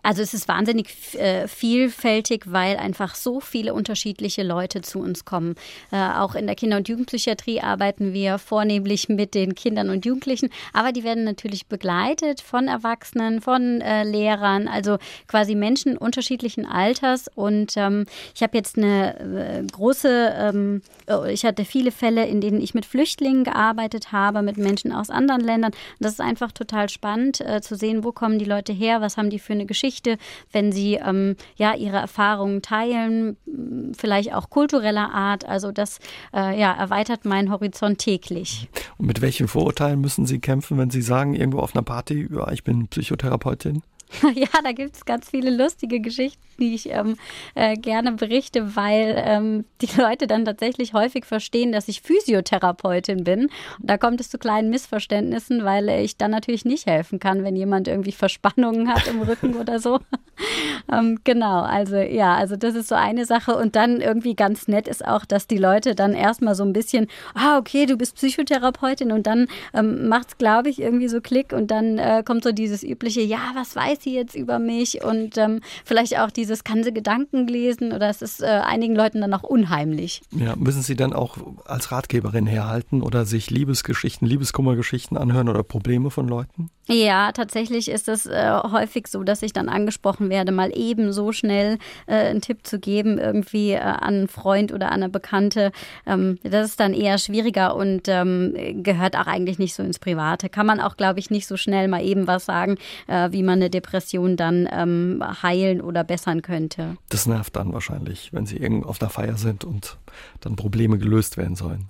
[0.03, 5.55] Also es ist wahnsinnig äh, vielfältig, weil einfach so viele unterschiedliche Leute zu uns kommen.
[5.91, 10.49] Äh, auch in der Kinder- und Jugendpsychiatrie arbeiten wir vornehmlich mit den Kindern und Jugendlichen,
[10.73, 17.29] aber die werden natürlich begleitet von Erwachsenen, von äh, Lehrern, also quasi Menschen unterschiedlichen Alters.
[17.33, 22.41] Und ähm, ich habe jetzt eine äh, große, ähm, oh, ich hatte viele Fälle, in
[22.41, 25.71] denen ich mit Flüchtlingen gearbeitet habe, mit Menschen aus anderen Ländern.
[25.71, 29.15] Und das ist einfach total spannend äh, zu sehen, wo kommen die Leute her, was
[29.15, 30.17] haben die für eine Geschichte Geschichte,
[30.51, 33.37] wenn sie ähm, ja ihre Erfahrungen teilen,
[33.95, 35.45] vielleicht auch kultureller Art.
[35.45, 35.99] Also das
[36.33, 38.67] äh, ja, erweitert meinen Horizont täglich.
[38.97, 42.51] Und mit welchen Vorurteilen müssen Sie kämpfen, wenn Sie sagen, irgendwo auf einer Party, ja,
[42.51, 43.83] ich bin Psychotherapeutin?
[44.35, 47.17] Ja, da gibt es ganz viele lustige Geschichten, die ich ähm,
[47.55, 53.43] äh, gerne berichte, weil ähm, die Leute dann tatsächlich häufig verstehen, dass ich Physiotherapeutin bin.
[53.79, 57.55] Und da kommt es zu kleinen Missverständnissen, weil ich dann natürlich nicht helfen kann, wenn
[57.55, 59.99] jemand irgendwie Verspannungen hat im Rücken oder so.
[60.91, 63.55] ähm, genau, also ja, also das ist so eine Sache.
[63.55, 67.07] Und dann irgendwie ganz nett ist auch, dass die Leute dann erstmal so ein bisschen,
[67.33, 71.53] ah, okay, du bist Psychotherapeutin und dann ähm, macht es, glaube ich, irgendwie so Klick
[71.53, 75.37] und dann äh, kommt so dieses übliche, ja, was weiß sie jetzt über mich und
[75.37, 79.33] ähm, vielleicht auch dieses, kann sie Gedanken lesen oder es ist äh, einigen Leuten dann
[79.33, 80.21] auch unheimlich.
[80.31, 86.11] Ja, müssen Sie dann auch als Ratgeberin herhalten oder sich Liebesgeschichten, Liebeskummergeschichten anhören oder Probleme
[86.11, 86.69] von Leuten?
[86.87, 91.31] Ja, tatsächlich ist es äh, häufig so, dass ich dann angesprochen werde, mal eben so
[91.31, 95.71] schnell äh, einen Tipp zu geben, irgendwie äh, an einen Freund oder an eine Bekannte.
[96.05, 100.49] Ähm, das ist dann eher schwieriger und ähm, gehört auch eigentlich nicht so ins Private.
[100.49, 103.59] Kann man auch, glaube ich, nicht so schnell mal eben was sagen, äh, wie man
[103.59, 103.92] eine Depression
[104.37, 106.97] dann ähm, heilen oder bessern könnte.
[107.09, 109.97] Das nervt dann wahrscheinlich, wenn Sie irgendwo auf einer Feier sind und
[110.41, 111.89] dann Probleme gelöst werden sollen.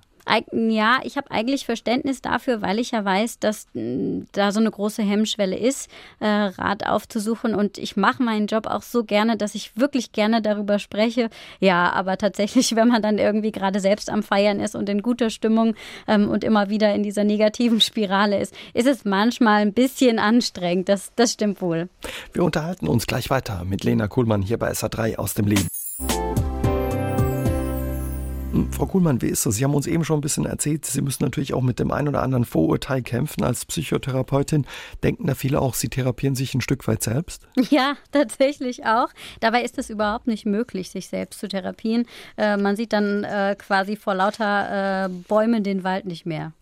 [0.52, 4.72] Ja, ich habe eigentlich Verständnis dafür, weil ich ja weiß, dass mm, da so eine
[4.72, 7.54] große Hemmschwelle ist, äh, Rat aufzusuchen.
[7.54, 11.30] Und ich mache meinen Job auch so gerne, dass ich wirklich gerne darüber spreche.
[11.60, 15.30] Ja, aber tatsächlich, wenn man dann irgendwie gerade selbst am Feiern ist und in guter
[15.30, 15.76] Stimmung
[16.08, 20.90] ähm, und immer wieder in dieser negativen Spirale ist, ist es manchmal ein bisschen anstrengend.
[20.90, 21.90] Das, das stimmt wohl.
[22.32, 25.68] Wir unterhalten uns gleich weiter mit Lena Kuhlmann hier bei SA3 aus dem Leben.
[28.72, 29.56] Frau Kuhlmann, wie ist das?
[29.56, 32.08] Sie haben uns eben schon ein bisschen erzählt, Sie müssen natürlich auch mit dem einen
[32.08, 34.66] oder anderen Vorurteil kämpfen als Psychotherapeutin.
[35.04, 37.48] Denken da viele auch, Sie therapieren sich ein Stück weit selbst?
[37.70, 39.10] Ja, tatsächlich auch.
[39.40, 42.06] Dabei ist es überhaupt nicht möglich, sich selbst zu therapieren.
[42.38, 46.54] Äh, man sieht dann äh, quasi vor lauter äh, Bäumen den Wald nicht mehr.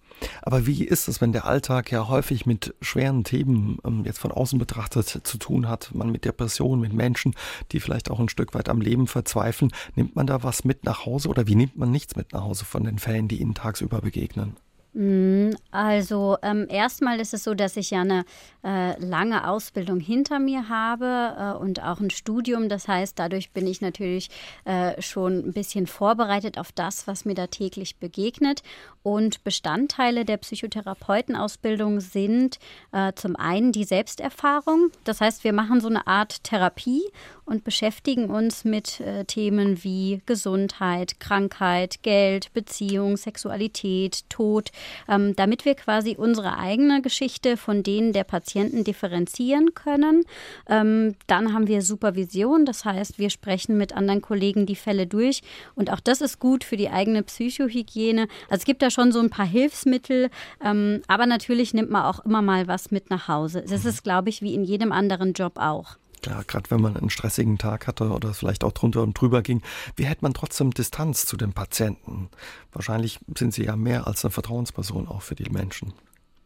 [0.42, 4.32] Aber wie ist es, wenn der Alltag ja häufig mit schweren Themen ähm, jetzt von
[4.32, 7.36] außen betrachtet zu tun hat, man mit Depressionen, mit Menschen,
[7.72, 11.06] die vielleicht auch ein Stück weit am Leben verzweifeln, nimmt man da was mit nach
[11.06, 14.02] Hause oder wie nimmt man nichts mit nach Hause von den Fällen, die Ihnen tagsüber
[14.02, 14.56] begegnen?
[14.94, 18.26] Mm, also ähm, erstmal ist es so, dass ich ja eine
[18.64, 22.68] äh, lange Ausbildung hinter mir habe äh, und auch ein Studium.
[22.68, 24.30] Das heißt, dadurch bin ich natürlich
[24.66, 28.64] äh, schon ein bisschen vorbereitet auf das, was mir da täglich begegnet.
[29.04, 32.60] Und Bestandteile der Psychotherapeutenausbildung sind
[32.92, 34.92] äh, zum einen die Selbsterfahrung.
[35.06, 37.02] Das heißt, wir machen so eine Art Therapie
[37.46, 44.72] und beschäftigen uns mit äh, Themen wie Gesundheit, Krankheit, Geld, Beziehung, Sexualität, Tod,
[45.10, 50.24] ähm, damit wir quasi unsere eigene Geschichte von denen der Patienten differenzieren können.
[50.70, 55.42] Ähm, dann haben wir Supervision, das heißt, wir sprechen mit anderen Kollegen die Fälle durch
[55.74, 58.28] und auch das ist gut für die eigene Psychohygiene.
[58.50, 60.30] Also es gibt da schon so ein paar Hilfsmittel,
[60.64, 63.64] ähm, aber natürlich nimmt man auch immer mal was mit nach Hause.
[63.68, 65.98] Das ist, glaube ich, wie in jedem anderen Job auch.
[66.26, 69.62] Ja, gerade wenn man einen stressigen Tag hatte oder vielleicht auch drunter und drüber ging,
[69.96, 72.30] wie hält man trotzdem Distanz zu dem Patienten?
[72.72, 75.94] Wahrscheinlich sind Sie ja mehr als eine Vertrauensperson auch für die Menschen.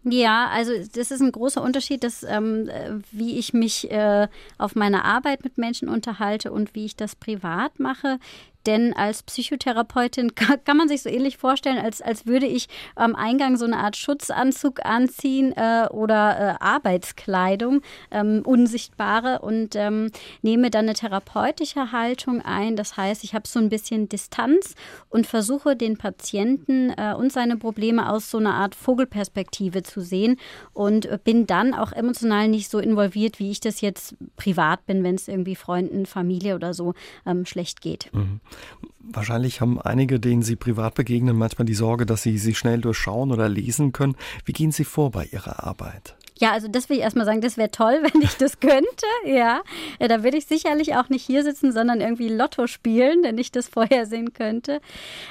[0.07, 2.69] Ja, also das ist ein großer Unterschied, dass, ähm,
[3.11, 4.27] wie ich mich äh,
[4.59, 8.19] auf meine Arbeit mit Menschen unterhalte und wie ich das privat mache
[8.65, 13.57] denn als Psychotherapeutin kann, man sich so ähnlich vorstellen, als, als würde ich am Eingang
[13.57, 20.85] so eine Art Schutzanzug anziehen äh, oder äh, Arbeitskleidung, ähm, unsichtbare, und ähm, nehme dann
[20.85, 22.75] eine therapeutische Haltung ein.
[22.75, 24.75] Das heißt, ich habe so ein bisschen Distanz
[25.09, 30.37] und versuche den Patienten äh, und seine Probleme aus so einer Art Vogelperspektive zu sehen
[30.73, 35.15] und bin dann auch emotional nicht so involviert, wie ich das jetzt privat bin, wenn
[35.15, 36.93] es irgendwie Freunden, Familie oder so
[37.25, 38.09] ähm, schlecht geht.
[38.13, 38.39] Mhm.
[38.99, 43.31] Wahrscheinlich haben einige, denen Sie privat begegnen, manchmal die Sorge, dass Sie sie schnell durchschauen
[43.31, 44.15] oder lesen können.
[44.45, 46.15] Wie gehen Sie vor bei Ihrer Arbeit?
[46.37, 49.05] Ja, also das will ich erstmal sagen, das wäre toll, wenn ich das könnte.
[49.25, 49.61] Ja,
[49.99, 53.51] ja da würde ich sicherlich auch nicht hier sitzen, sondern irgendwie Lotto spielen, wenn ich
[53.51, 54.81] das vorhersehen könnte.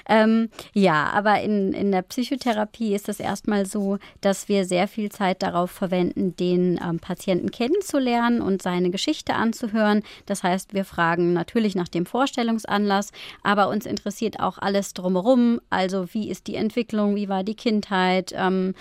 [0.08, 5.10] Ähm, ja, aber in, in der Psychotherapie ist es erstmal so, dass wir sehr viel
[5.10, 10.02] Zeit darauf verwenden, den ähm, Patienten kennenzulernen und seine Geschichte anzuhören.
[10.24, 13.12] Das heißt, wir fragen natürlich nach dem Vorstellungsanlass,
[13.42, 15.60] aber uns interessiert auch alles drumherum.
[15.68, 18.74] Also wie ist die Entwicklung, wie war die Kindheit, ähm,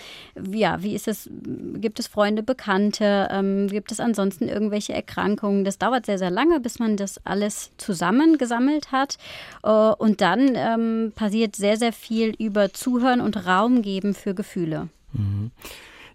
[0.52, 1.30] ja, wie ist es,
[1.76, 3.28] gibt es Freunde, Bekannte?
[3.32, 5.64] Ähm, gibt es ansonsten irgendwelche Erkrankungen?
[5.64, 9.18] Das dauert sehr, sehr lange, bis man das alles zusammengesammelt hat.
[9.64, 14.90] Äh, und dann ähm, passiert sehr, sehr viel über Zuhören und Raum geben für Gefühle.
[15.14, 15.50] Mhm.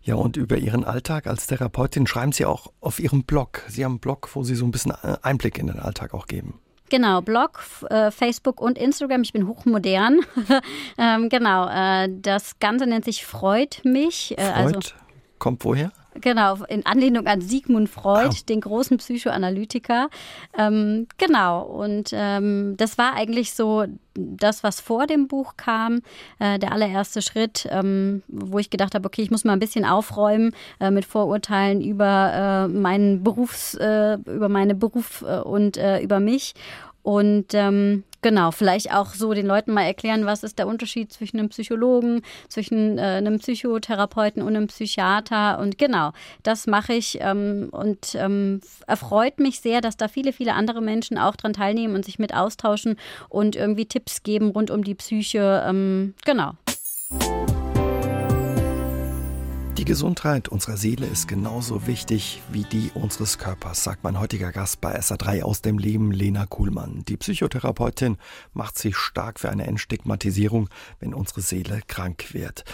[0.02, 3.64] Ja, und über Ihren Alltag als Therapeutin schreiben Sie auch auf Ihrem Blog.
[3.66, 6.28] Sie haben einen Blog, wo Sie so ein bisschen äh, Einblick in den Alltag auch
[6.28, 6.61] geben.
[6.90, 9.22] Genau, Blog, äh, Facebook und Instagram.
[9.22, 10.20] Ich bin hochmodern.
[10.98, 14.38] ähm, genau, äh, das Ganze nennt sich Freut mich.
[14.38, 14.76] Äh, Freud?
[14.76, 15.07] Also,
[15.38, 15.92] kommt woher?
[16.20, 18.44] Genau, in Anlehnung an Sigmund Freud, ah.
[18.48, 20.09] den großen Psychoanalytiker.
[20.57, 26.01] Ähm, genau, und ähm, das war eigentlich so das, was vor dem Buch kam,
[26.40, 29.85] äh, der allererste Schritt, ähm, wo ich gedacht habe, okay, ich muss mal ein bisschen
[29.85, 36.01] aufräumen äh, mit Vorurteilen über äh, meinen Berufs, äh, über meine Beruf äh, und äh,
[36.01, 36.55] über mich.
[37.03, 41.38] Und ähm, genau, vielleicht auch so den Leuten mal erklären, was ist der Unterschied zwischen
[41.38, 45.59] einem Psychologen, zwischen äh, einem Psychotherapeuten und einem Psychiater.
[45.59, 50.54] Und genau, das mache ich ähm, und ähm, erfreut mich sehr, dass da viele, viele
[50.54, 52.96] andere Menschen auch dran teilnehmen und sich mit austauschen
[53.28, 55.64] und irgendwie Tipps geben rund um die Psyche.
[55.66, 56.52] Ähm, genau.
[59.88, 64.83] Die Gesundheit unserer Seele ist genauso wichtig wie die unseres Körpers, sagt mein heutiger Gast
[64.83, 67.07] bei SA3 aus dem Leben, Lena Kuhlmann.
[67.09, 68.18] Die Psychotherapeutin
[68.53, 70.68] macht sich stark für eine Entstigmatisierung,
[71.01, 72.66] wenn unsere Seele krank wird.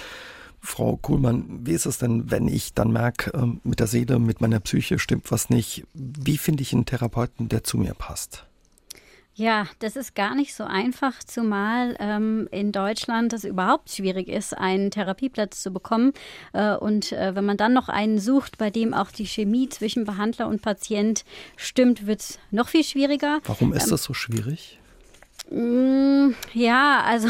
[0.59, 4.41] Frau Kuhlmann, wie ist es denn, wenn ich dann merke, ähm, mit der Seele, mit
[4.41, 5.87] meiner Psyche stimmt was nicht?
[5.95, 8.45] Wie finde ich einen Therapeuten, der zu mir passt?
[9.37, 14.57] Ja, das ist gar nicht so einfach, zumal ähm, in Deutschland es überhaupt schwierig ist,
[14.57, 16.13] einen Therapieplatz zu bekommen.
[16.53, 20.05] Äh, und äh, wenn man dann noch einen sucht, bei dem auch die Chemie zwischen
[20.05, 21.25] Behandler und Patient
[21.57, 23.41] stimmt, wird es noch viel schwieriger.
[23.45, 24.79] Warum ist ähm, das so schwierig?
[25.51, 27.29] Mm, ja, also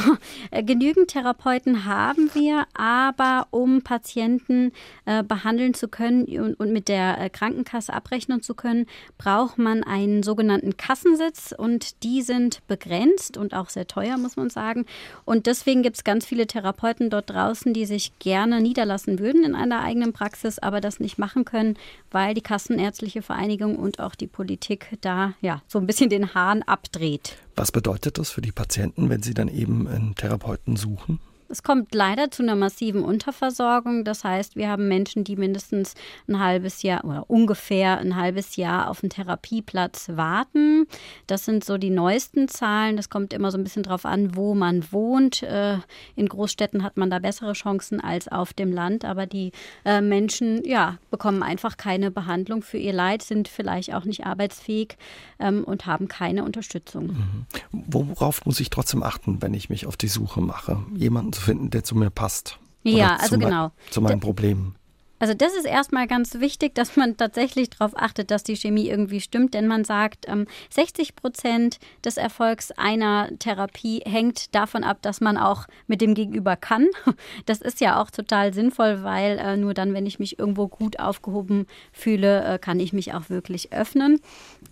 [0.52, 4.72] äh, genügend Therapeuten haben wir, aber um Patienten
[5.04, 8.86] äh, behandeln zu können und, und mit der äh, Krankenkasse abrechnen zu können,
[9.18, 14.48] braucht man einen sogenannten Kassensitz und die sind begrenzt und auch sehr teuer, muss man
[14.48, 14.86] sagen.
[15.24, 19.56] Und deswegen gibt es ganz viele Therapeuten dort draußen, die sich gerne niederlassen würden in
[19.56, 21.76] einer eigenen Praxis, aber das nicht machen können,
[22.12, 26.62] weil die Kassenärztliche Vereinigung und auch die Politik da ja so ein bisschen den Hahn
[26.62, 27.38] abdreht.
[27.56, 31.20] Was bedeutet das für die Patienten, wenn sie dann eben einen Therapeuten suchen?
[31.48, 34.04] Es kommt leider zu einer massiven Unterversorgung.
[34.04, 35.94] Das heißt, wir haben Menschen, die mindestens
[36.28, 40.86] ein halbes Jahr oder ungefähr ein halbes Jahr auf einen Therapieplatz warten.
[41.26, 42.96] Das sind so die neuesten Zahlen.
[42.96, 45.42] Das kommt immer so ein bisschen drauf an, wo man wohnt.
[45.42, 45.78] Äh,
[46.16, 49.04] in Großstädten hat man da bessere Chancen als auf dem Land.
[49.04, 49.52] Aber die
[49.84, 54.96] äh, Menschen, ja, bekommen einfach keine Behandlung für ihr Leid, sind vielleicht auch nicht arbeitsfähig
[55.38, 57.06] ähm, und haben keine Unterstützung.
[57.08, 57.46] Mhm.
[57.70, 60.82] Worauf muss ich trotzdem achten, wenn ich mich auf die Suche mache?
[60.94, 62.58] Jemanden zu finden, der zu mir passt.
[62.82, 63.72] Ja, also genau.
[63.90, 64.76] Zu meinen Problemen.
[65.20, 69.20] Also das ist erstmal ganz wichtig, dass man tatsächlich darauf achtet, dass die Chemie irgendwie
[69.20, 70.26] stimmt, denn man sagt,
[70.70, 76.14] 60 ähm, Prozent des Erfolgs einer Therapie hängt davon ab, dass man auch mit dem
[76.14, 76.88] Gegenüber kann.
[77.46, 80.98] Das ist ja auch total sinnvoll, weil äh, nur dann, wenn ich mich irgendwo gut
[80.98, 84.20] aufgehoben fühle, äh, kann ich mich auch wirklich öffnen.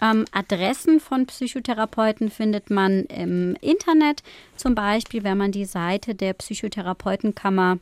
[0.00, 4.22] Ähm, Adressen von Psychotherapeuten findet man im Internet,
[4.56, 7.78] zum Beispiel, wenn man die Seite der Psychotherapeutenkammer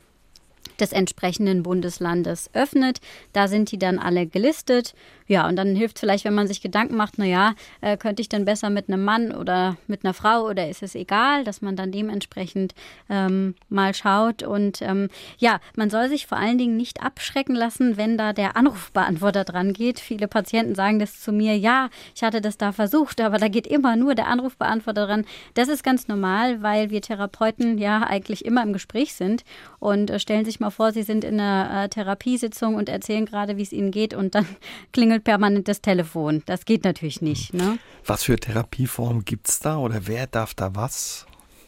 [0.81, 2.99] des entsprechenden Bundeslandes öffnet.
[3.33, 4.93] Da sind die dann alle gelistet.
[5.27, 8.43] Ja, und dann hilft vielleicht, wenn man sich Gedanken macht, naja, äh, könnte ich denn
[8.43, 11.93] besser mit einem Mann oder mit einer Frau oder ist es egal, dass man dann
[11.93, 12.73] dementsprechend
[13.09, 14.43] ähm, mal schaut.
[14.43, 18.57] Und ähm, ja, man soll sich vor allen Dingen nicht abschrecken lassen, wenn da der
[18.57, 20.01] Anrufbeantworter dran geht.
[20.01, 23.67] Viele Patienten sagen das zu mir, ja, ich hatte das da versucht, aber da geht
[23.67, 25.25] immer nur der Anrufbeantworter dran.
[25.53, 29.43] Das ist ganz normal, weil wir Therapeuten ja eigentlich immer im Gespräch sind
[29.79, 33.57] und äh, stellen sich mal vor, Sie sind in einer äh, Therapiesitzung und erzählen gerade,
[33.57, 34.45] wie es Ihnen geht und dann
[34.93, 36.43] klingelt permanent das Telefon.
[36.45, 37.53] Das geht natürlich nicht.
[37.53, 37.77] Ne?
[38.05, 41.25] Was für Therapieformen gibt es da oder wer darf da was?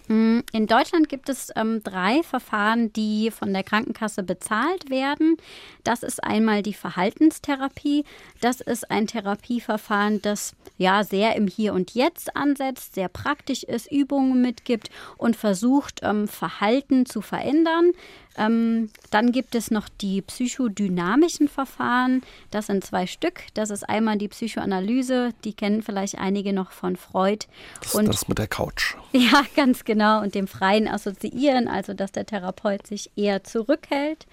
[0.08, 5.38] Mm, in Deutschland gibt es ähm, drei Verfahren, die von der Krankenkasse bezahlt werden.
[5.84, 8.04] Das ist einmal die Verhaltenstherapie.
[8.42, 13.92] Das ist ein Therapieverfahren, das ja sehr im Hier und Jetzt ansetzt, sehr praktisch ist,
[13.92, 17.92] Übungen mitgibt und versucht, ähm, Verhalten zu verändern.
[18.38, 22.22] Ähm, dann gibt es noch die psychodynamischen Verfahren.
[22.52, 23.42] Das sind zwei Stück.
[23.54, 27.46] Das ist einmal die Psychoanalyse, die kennen vielleicht einige noch von Freud.
[27.82, 28.96] Das, und, das mit der Couch.
[29.16, 30.22] Ja, ganz genau.
[30.24, 34.26] Und dem freien Assoziieren, also dass der Therapeut sich eher zurückhält.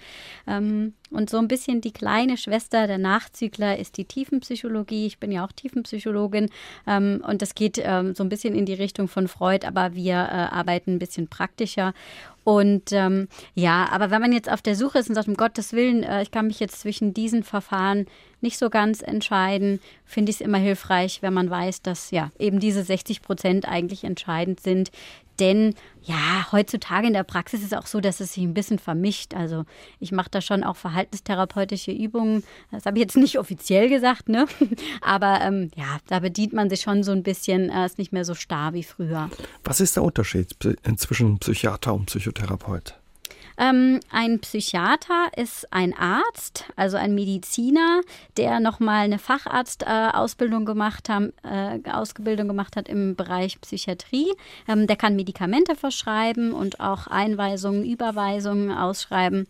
[0.47, 5.05] Ähm, und so ein bisschen die kleine Schwester der Nachzügler ist die Tiefenpsychologie.
[5.05, 6.49] Ich bin ja auch Tiefenpsychologin
[6.87, 10.13] ähm, und das geht ähm, so ein bisschen in die Richtung von Freud, aber wir
[10.13, 11.93] äh, arbeiten ein bisschen praktischer.
[12.43, 15.73] Und ähm, ja, aber wenn man jetzt auf der Suche ist und sagt, um Gottes
[15.73, 18.07] Willen, äh, ich kann mich jetzt zwischen diesen Verfahren
[18.41, 22.59] nicht so ganz entscheiden, finde ich es immer hilfreich, wenn man weiß, dass ja eben
[22.59, 24.91] diese 60 Prozent eigentlich entscheidend sind,
[25.41, 25.73] denn
[26.03, 29.33] ja, heutzutage in der Praxis ist es auch so, dass es sich ein bisschen vermischt.
[29.33, 29.65] Also
[29.99, 32.43] ich mache da schon auch verhaltenstherapeutische Übungen.
[32.71, 34.45] Das habe ich jetzt nicht offiziell gesagt, ne?
[35.01, 38.25] Aber ähm, ja, da bedient man sich schon so ein bisschen, äh, ist nicht mehr
[38.25, 39.29] so starr wie früher.
[39.63, 40.55] Was ist der Unterschied
[40.97, 43.00] zwischen Psychiater und Psychotherapeut?
[43.61, 48.01] Ähm, ein Psychiater ist ein Arzt, also ein Mediziner,
[48.35, 54.33] der nochmal eine Facharztausbildung äh, gemacht haben, äh, Ausbildung gemacht hat im Bereich Psychiatrie.
[54.67, 59.45] Ähm, der kann Medikamente verschreiben und auch Einweisungen, Überweisungen ausschreiben.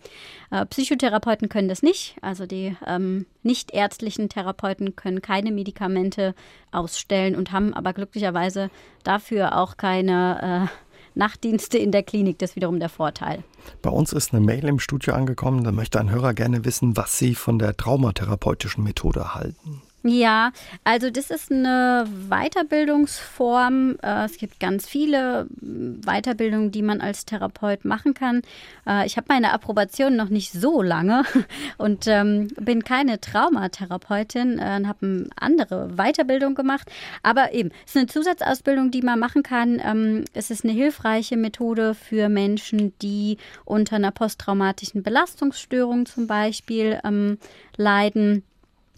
[0.49, 2.17] Äh, Psychotherapeuten können das nicht.
[2.21, 6.35] Also die ähm, nicht ärztlichen Therapeuten können keine Medikamente
[6.73, 8.71] ausstellen und haben aber glücklicherweise
[9.05, 12.39] dafür auch keine äh, Nachtdienste in der Klinik.
[12.39, 13.43] Das ist wiederum der Vorteil.
[13.81, 15.63] Bei uns ist eine Mail im Studio angekommen.
[15.63, 19.81] Da möchte ein Hörer gerne wissen, was Sie von der traumatherapeutischen Methode halten.
[20.03, 20.51] Ja,
[20.83, 23.97] also das ist eine Weiterbildungsform.
[24.01, 28.41] Äh, es gibt ganz viele Weiterbildungen, die man als Therapeut machen kann.
[28.87, 31.23] Äh, ich habe meine Approbation noch nicht so lange
[31.77, 36.89] und ähm, bin keine Traumatherapeutin äh, und habe eine andere Weiterbildung gemacht.
[37.21, 39.79] Aber eben, es ist eine Zusatzausbildung, die man machen kann.
[39.85, 46.99] Ähm, es ist eine hilfreiche Methode für Menschen, die unter einer posttraumatischen Belastungsstörung zum Beispiel
[47.03, 47.37] ähm,
[47.77, 48.43] leiden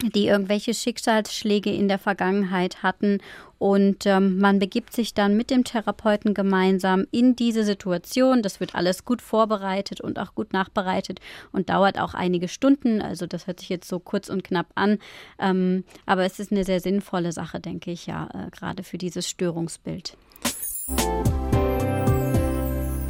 [0.01, 3.19] die irgendwelche Schicksalsschläge in der Vergangenheit hatten.
[3.59, 8.41] Und ähm, man begibt sich dann mit dem Therapeuten gemeinsam in diese Situation.
[8.41, 11.21] Das wird alles gut vorbereitet und auch gut nachbereitet
[11.53, 13.01] und dauert auch einige Stunden.
[13.01, 14.99] Also das hört sich jetzt so kurz und knapp an.
[15.39, 19.29] Ähm, aber es ist eine sehr sinnvolle Sache, denke ich, ja, äh, gerade für dieses
[19.29, 20.17] Störungsbild.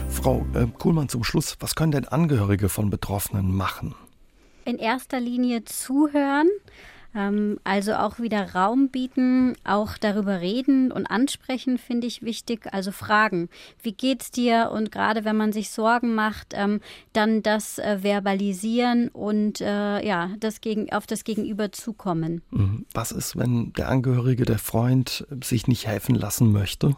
[0.09, 3.95] Frau äh, Kuhlmann zum Schluss, was können denn Angehörige von Betroffenen machen?
[4.65, 6.49] In erster Linie zuhören,
[7.15, 12.67] ähm, also auch wieder Raum bieten, auch darüber reden und ansprechen, finde ich wichtig.
[12.71, 13.49] Also fragen,
[13.81, 14.71] wie geht's dir?
[14.73, 16.79] Und gerade wenn man sich Sorgen macht, ähm,
[17.13, 22.41] dann das äh, verbalisieren und äh, ja, das gegen, auf das Gegenüber zukommen.
[22.51, 22.85] Mhm.
[22.93, 26.95] Was ist, wenn der Angehörige, der Freund sich nicht helfen lassen möchte?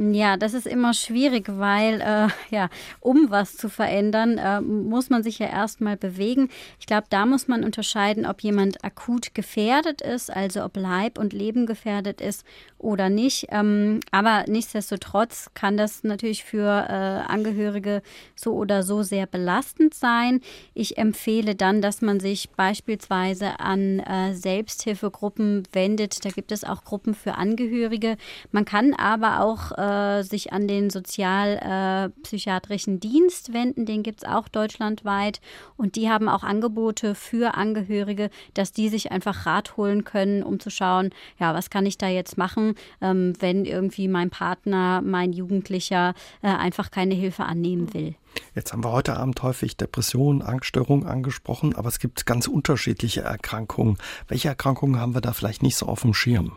[0.00, 2.68] Ja, das ist immer schwierig, weil äh, ja,
[3.00, 6.50] um was zu verändern, äh, muss man sich ja erstmal bewegen.
[6.78, 11.32] Ich glaube, da muss man unterscheiden, ob jemand akut gefährdet ist, also ob Leib und
[11.32, 12.44] Leben gefährdet ist
[12.78, 13.48] oder nicht.
[13.50, 18.02] Ähm, aber nichtsdestotrotz kann das natürlich für äh, Angehörige
[18.34, 20.40] so oder so sehr belastend sein.
[20.74, 26.24] Ich empfehle dann, dass man sich beispielsweise an äh, Selbsthilfegruppen wendet.
[26.24, 28.16] Da gibt es auch Gruppen für Angehörige.
[28.52, 33.86] Man kann aber auch äh, sich an den sozialpsychiatrischen äh, Dienst wenden.
[33.86, 35.40] Den gibt es auch deutschlandweit.
[35.76, 40.60] Und die haben auch Angebote für Angehörige, dass die sich einfach Rat holen können, um
[40.60, 42.67] zu schauen, ja, was kann ich da jetzt machen,
[43.00, 48.14] ähm, wenn irgendwie mein Partner, mein Jugendlicher äh, einfach keine Hilfe annehmen will.
[48.54, 53.98] Jetzt haben wir heute Abend häufig Depressionen, Angststörungen angesprochen, aber es gibt ganz unterschiedliche Erkrankungen.
[54.28, 56.52] Welche Erkrankungen haben wir da vielleicht nicht so auf dem Schirm?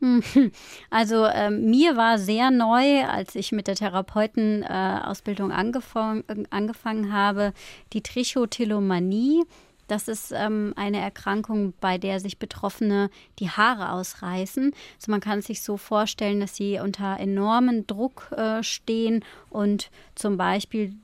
[0.90, 7.52] Also äh, mir war sehr neu, als ich mit der Therapeutenausbildung äh, angefang, angefangen habe,
[7.92, 9.42] die Trichotillomanie.
[9.86, 14.72] Das ist ähm, eine Erkrankung, bei der sich Betroffene die Haare ausreißen.
[14.96, 19.24] Also man kann sich so vorstellen, dass sie unter enormen Druck äh, stehen
[19.54, 20.94] und zum Beispiel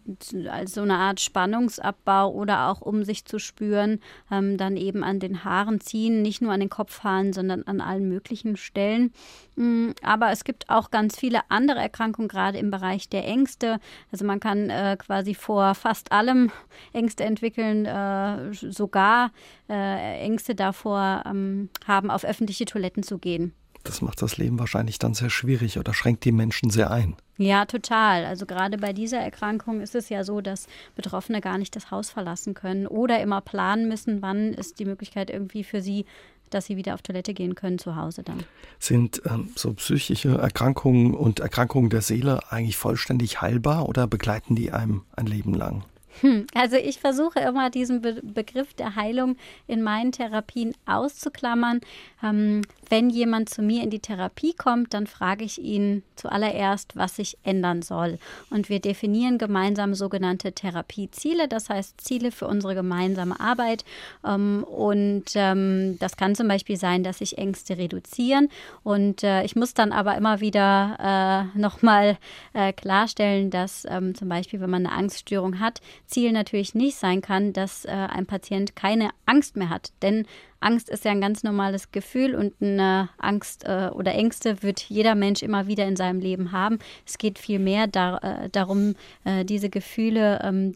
[0.51, 5.21] als so eine Art Spannungsabbau oder auch um sich zu spüren, ähm, dann eben an
[5.21, 9.13] den Haaren ziehen, nicht nur an den Kopfhaaren, sondern an allen möglichen Stellen.
[9.55, 13.79] Mm, aber es gibt auch ganz viele andere Erkrankungen, gerade im Bereich der Ängste.
[14.11, 16.51] Also man kann äh, quasi vor fast allem
[16.93, 19.31] Ängste entwickeln, äh, sogar
[19.69, 23.55] äh, Ängste davor ähm, haben, auf öffentliche Toiletten zu gehen.
[23.85, 27.17] Das macht das Leben wahrscheinlich dann sehr schwierig oder schränkt die Menschen sehr ein.
[27.39, 28.27] Ja, total.
[28.27, 30.67] Also gerade bei dieser Erkrankung ist es ja so, dass
[30.97, 35.31] Betroffene gar nicht das Haus verlassen können oder immer planen müssen, wann ist die Möglichkeit
[35.31, 36.05] irgendwie für sie,
[36.51, 38.45] dass sie wieder auf Toilette gehen können zu Hause dann.
[38.79, 44.73] Sind ähm, so psychische Erkrankungen und Erkrankungen der Seele eigentlich vollständig heilbar oder begleiten die
[44.73, 45.85] einem ein Leben lang?
[46.21, 51.81] Hm, also ich versuche immer diesen Be Begriff der Heilung in meinen Therapien auszuklammern.
[52.23, 57.17] Ähm, wenn jemand zu mir in die Therapie kommt, dann frage ich ihn zuallererst, was
[57.17, 58.19] sich ändern soll.
[58.51, 63.85] Und wir definieren gemeinsam sogenannte Therapieziele, das heißt Ziele für unsere gemeinsame Arbeit.
[64.27, 68.49] Ähm, und ähm, das kann zum Beispiel sein, dass sich Ängste reduzieren.
[68.83, 72.19] Und äh, ich muss dann aber immer wieder äh, nochmal
[72.53, 75.81] äh, klarstellen, dass ähm, zum Beispiel, wenn man eine Angststörung hat,
[76.11, 79.93] Ziel natürlich nicht sein kann, dass äh, ein Patient keine Angst mehr hat.
[80.03, 80.27] Denn
[80.61, 85.15] Angst ist ja ein ganz normales Gefühl und eine Angst äh, oder Ängste wird jeder
[85.15, 86.79] Mensch immer wieder in seinem Leben haben.
[87.07, 88.95] Es geht vielmehr da, äh, darum,
[89.25, 90.75] äh, diese Gefühle ähm,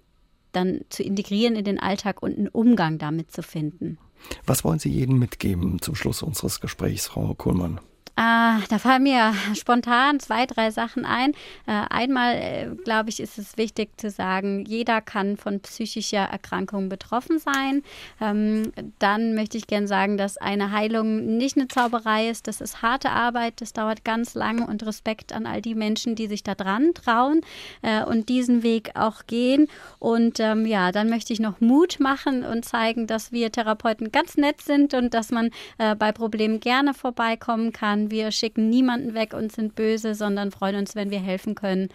[0.53, 3.99] dann zu integrieren in den Alltag und einen Umgang damit zu finden.
[4.47, 7.81] Was wollen Sie jedem mitgeben zum Schluss unseres Gesprächs, Frau Kohlmann?
[8.17, 11.33] Ah, da fallen mir spontan zwei, drei Sachen ein.
[11.67, 16.89] Äh, einmal, äh, glaube ich, ist es wichtig zu sagen, jeder kann von psychischer Erkrankung
[16.89, 17.83] betroffen sein.
[18.21, 22.47] Ähm, dann möchte ich gerne sagen, dass eine Heilung nicht eine Zauberei ist.
[22.47, 26.29] Das ist harte Arbeit, das dauert ganz lange und Respekt an all die Menschen, die
[26.29, 27.41] sich da dran trauen
[27.83, 29.67] äh, und diesen Weg auch gehen.
[29.99, 34.37] Und ähm, ja, dann möchte ich noch Mut machen und zeigen, dass wir Therapeuten ganz
[34.37, 39.35] nett sind und dass man äh, bei Problemen gerne vorbeikommen kann wir schicken niemanden weg
[39.35, 41.89] und sind böse, sondern freuen uns, wenn wir helfen können.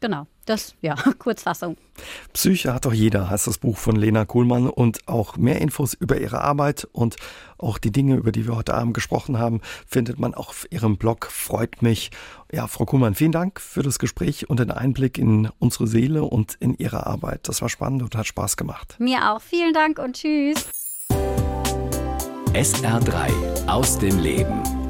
[0.00, 1.76] Genau, das, ja, Kurzfassung.
[2.34, 4.68] Psyche hat doch jeder, heißt das Buch von Lena Kuhlmann.
[4.68, 7.16] Und auch mehr Infos über ihre Arbeit und
[7.56, 10.98] auch die Dinge, über die wir heute Abend gesprochen haben, findet man auch auf ihrem
[10.98, 11.26] Blog.
[11.30, 12.10] Freut mich.
[12.52, 16.54] Ja, Frau Kuhlmann, vielen Dank für das Gespräch und den Einblick in unsere Seele und
[16.60, 17.48] in Ihre Arbeit.
[17.48, 18.96] Das war spannend und hat Spaß gemacht.
[18.98, 19.40] Mir auch.
[19.40, 20.68] Vielen Dank und tschüss.
[22.52, 24.73] SR3 aus dem Leben.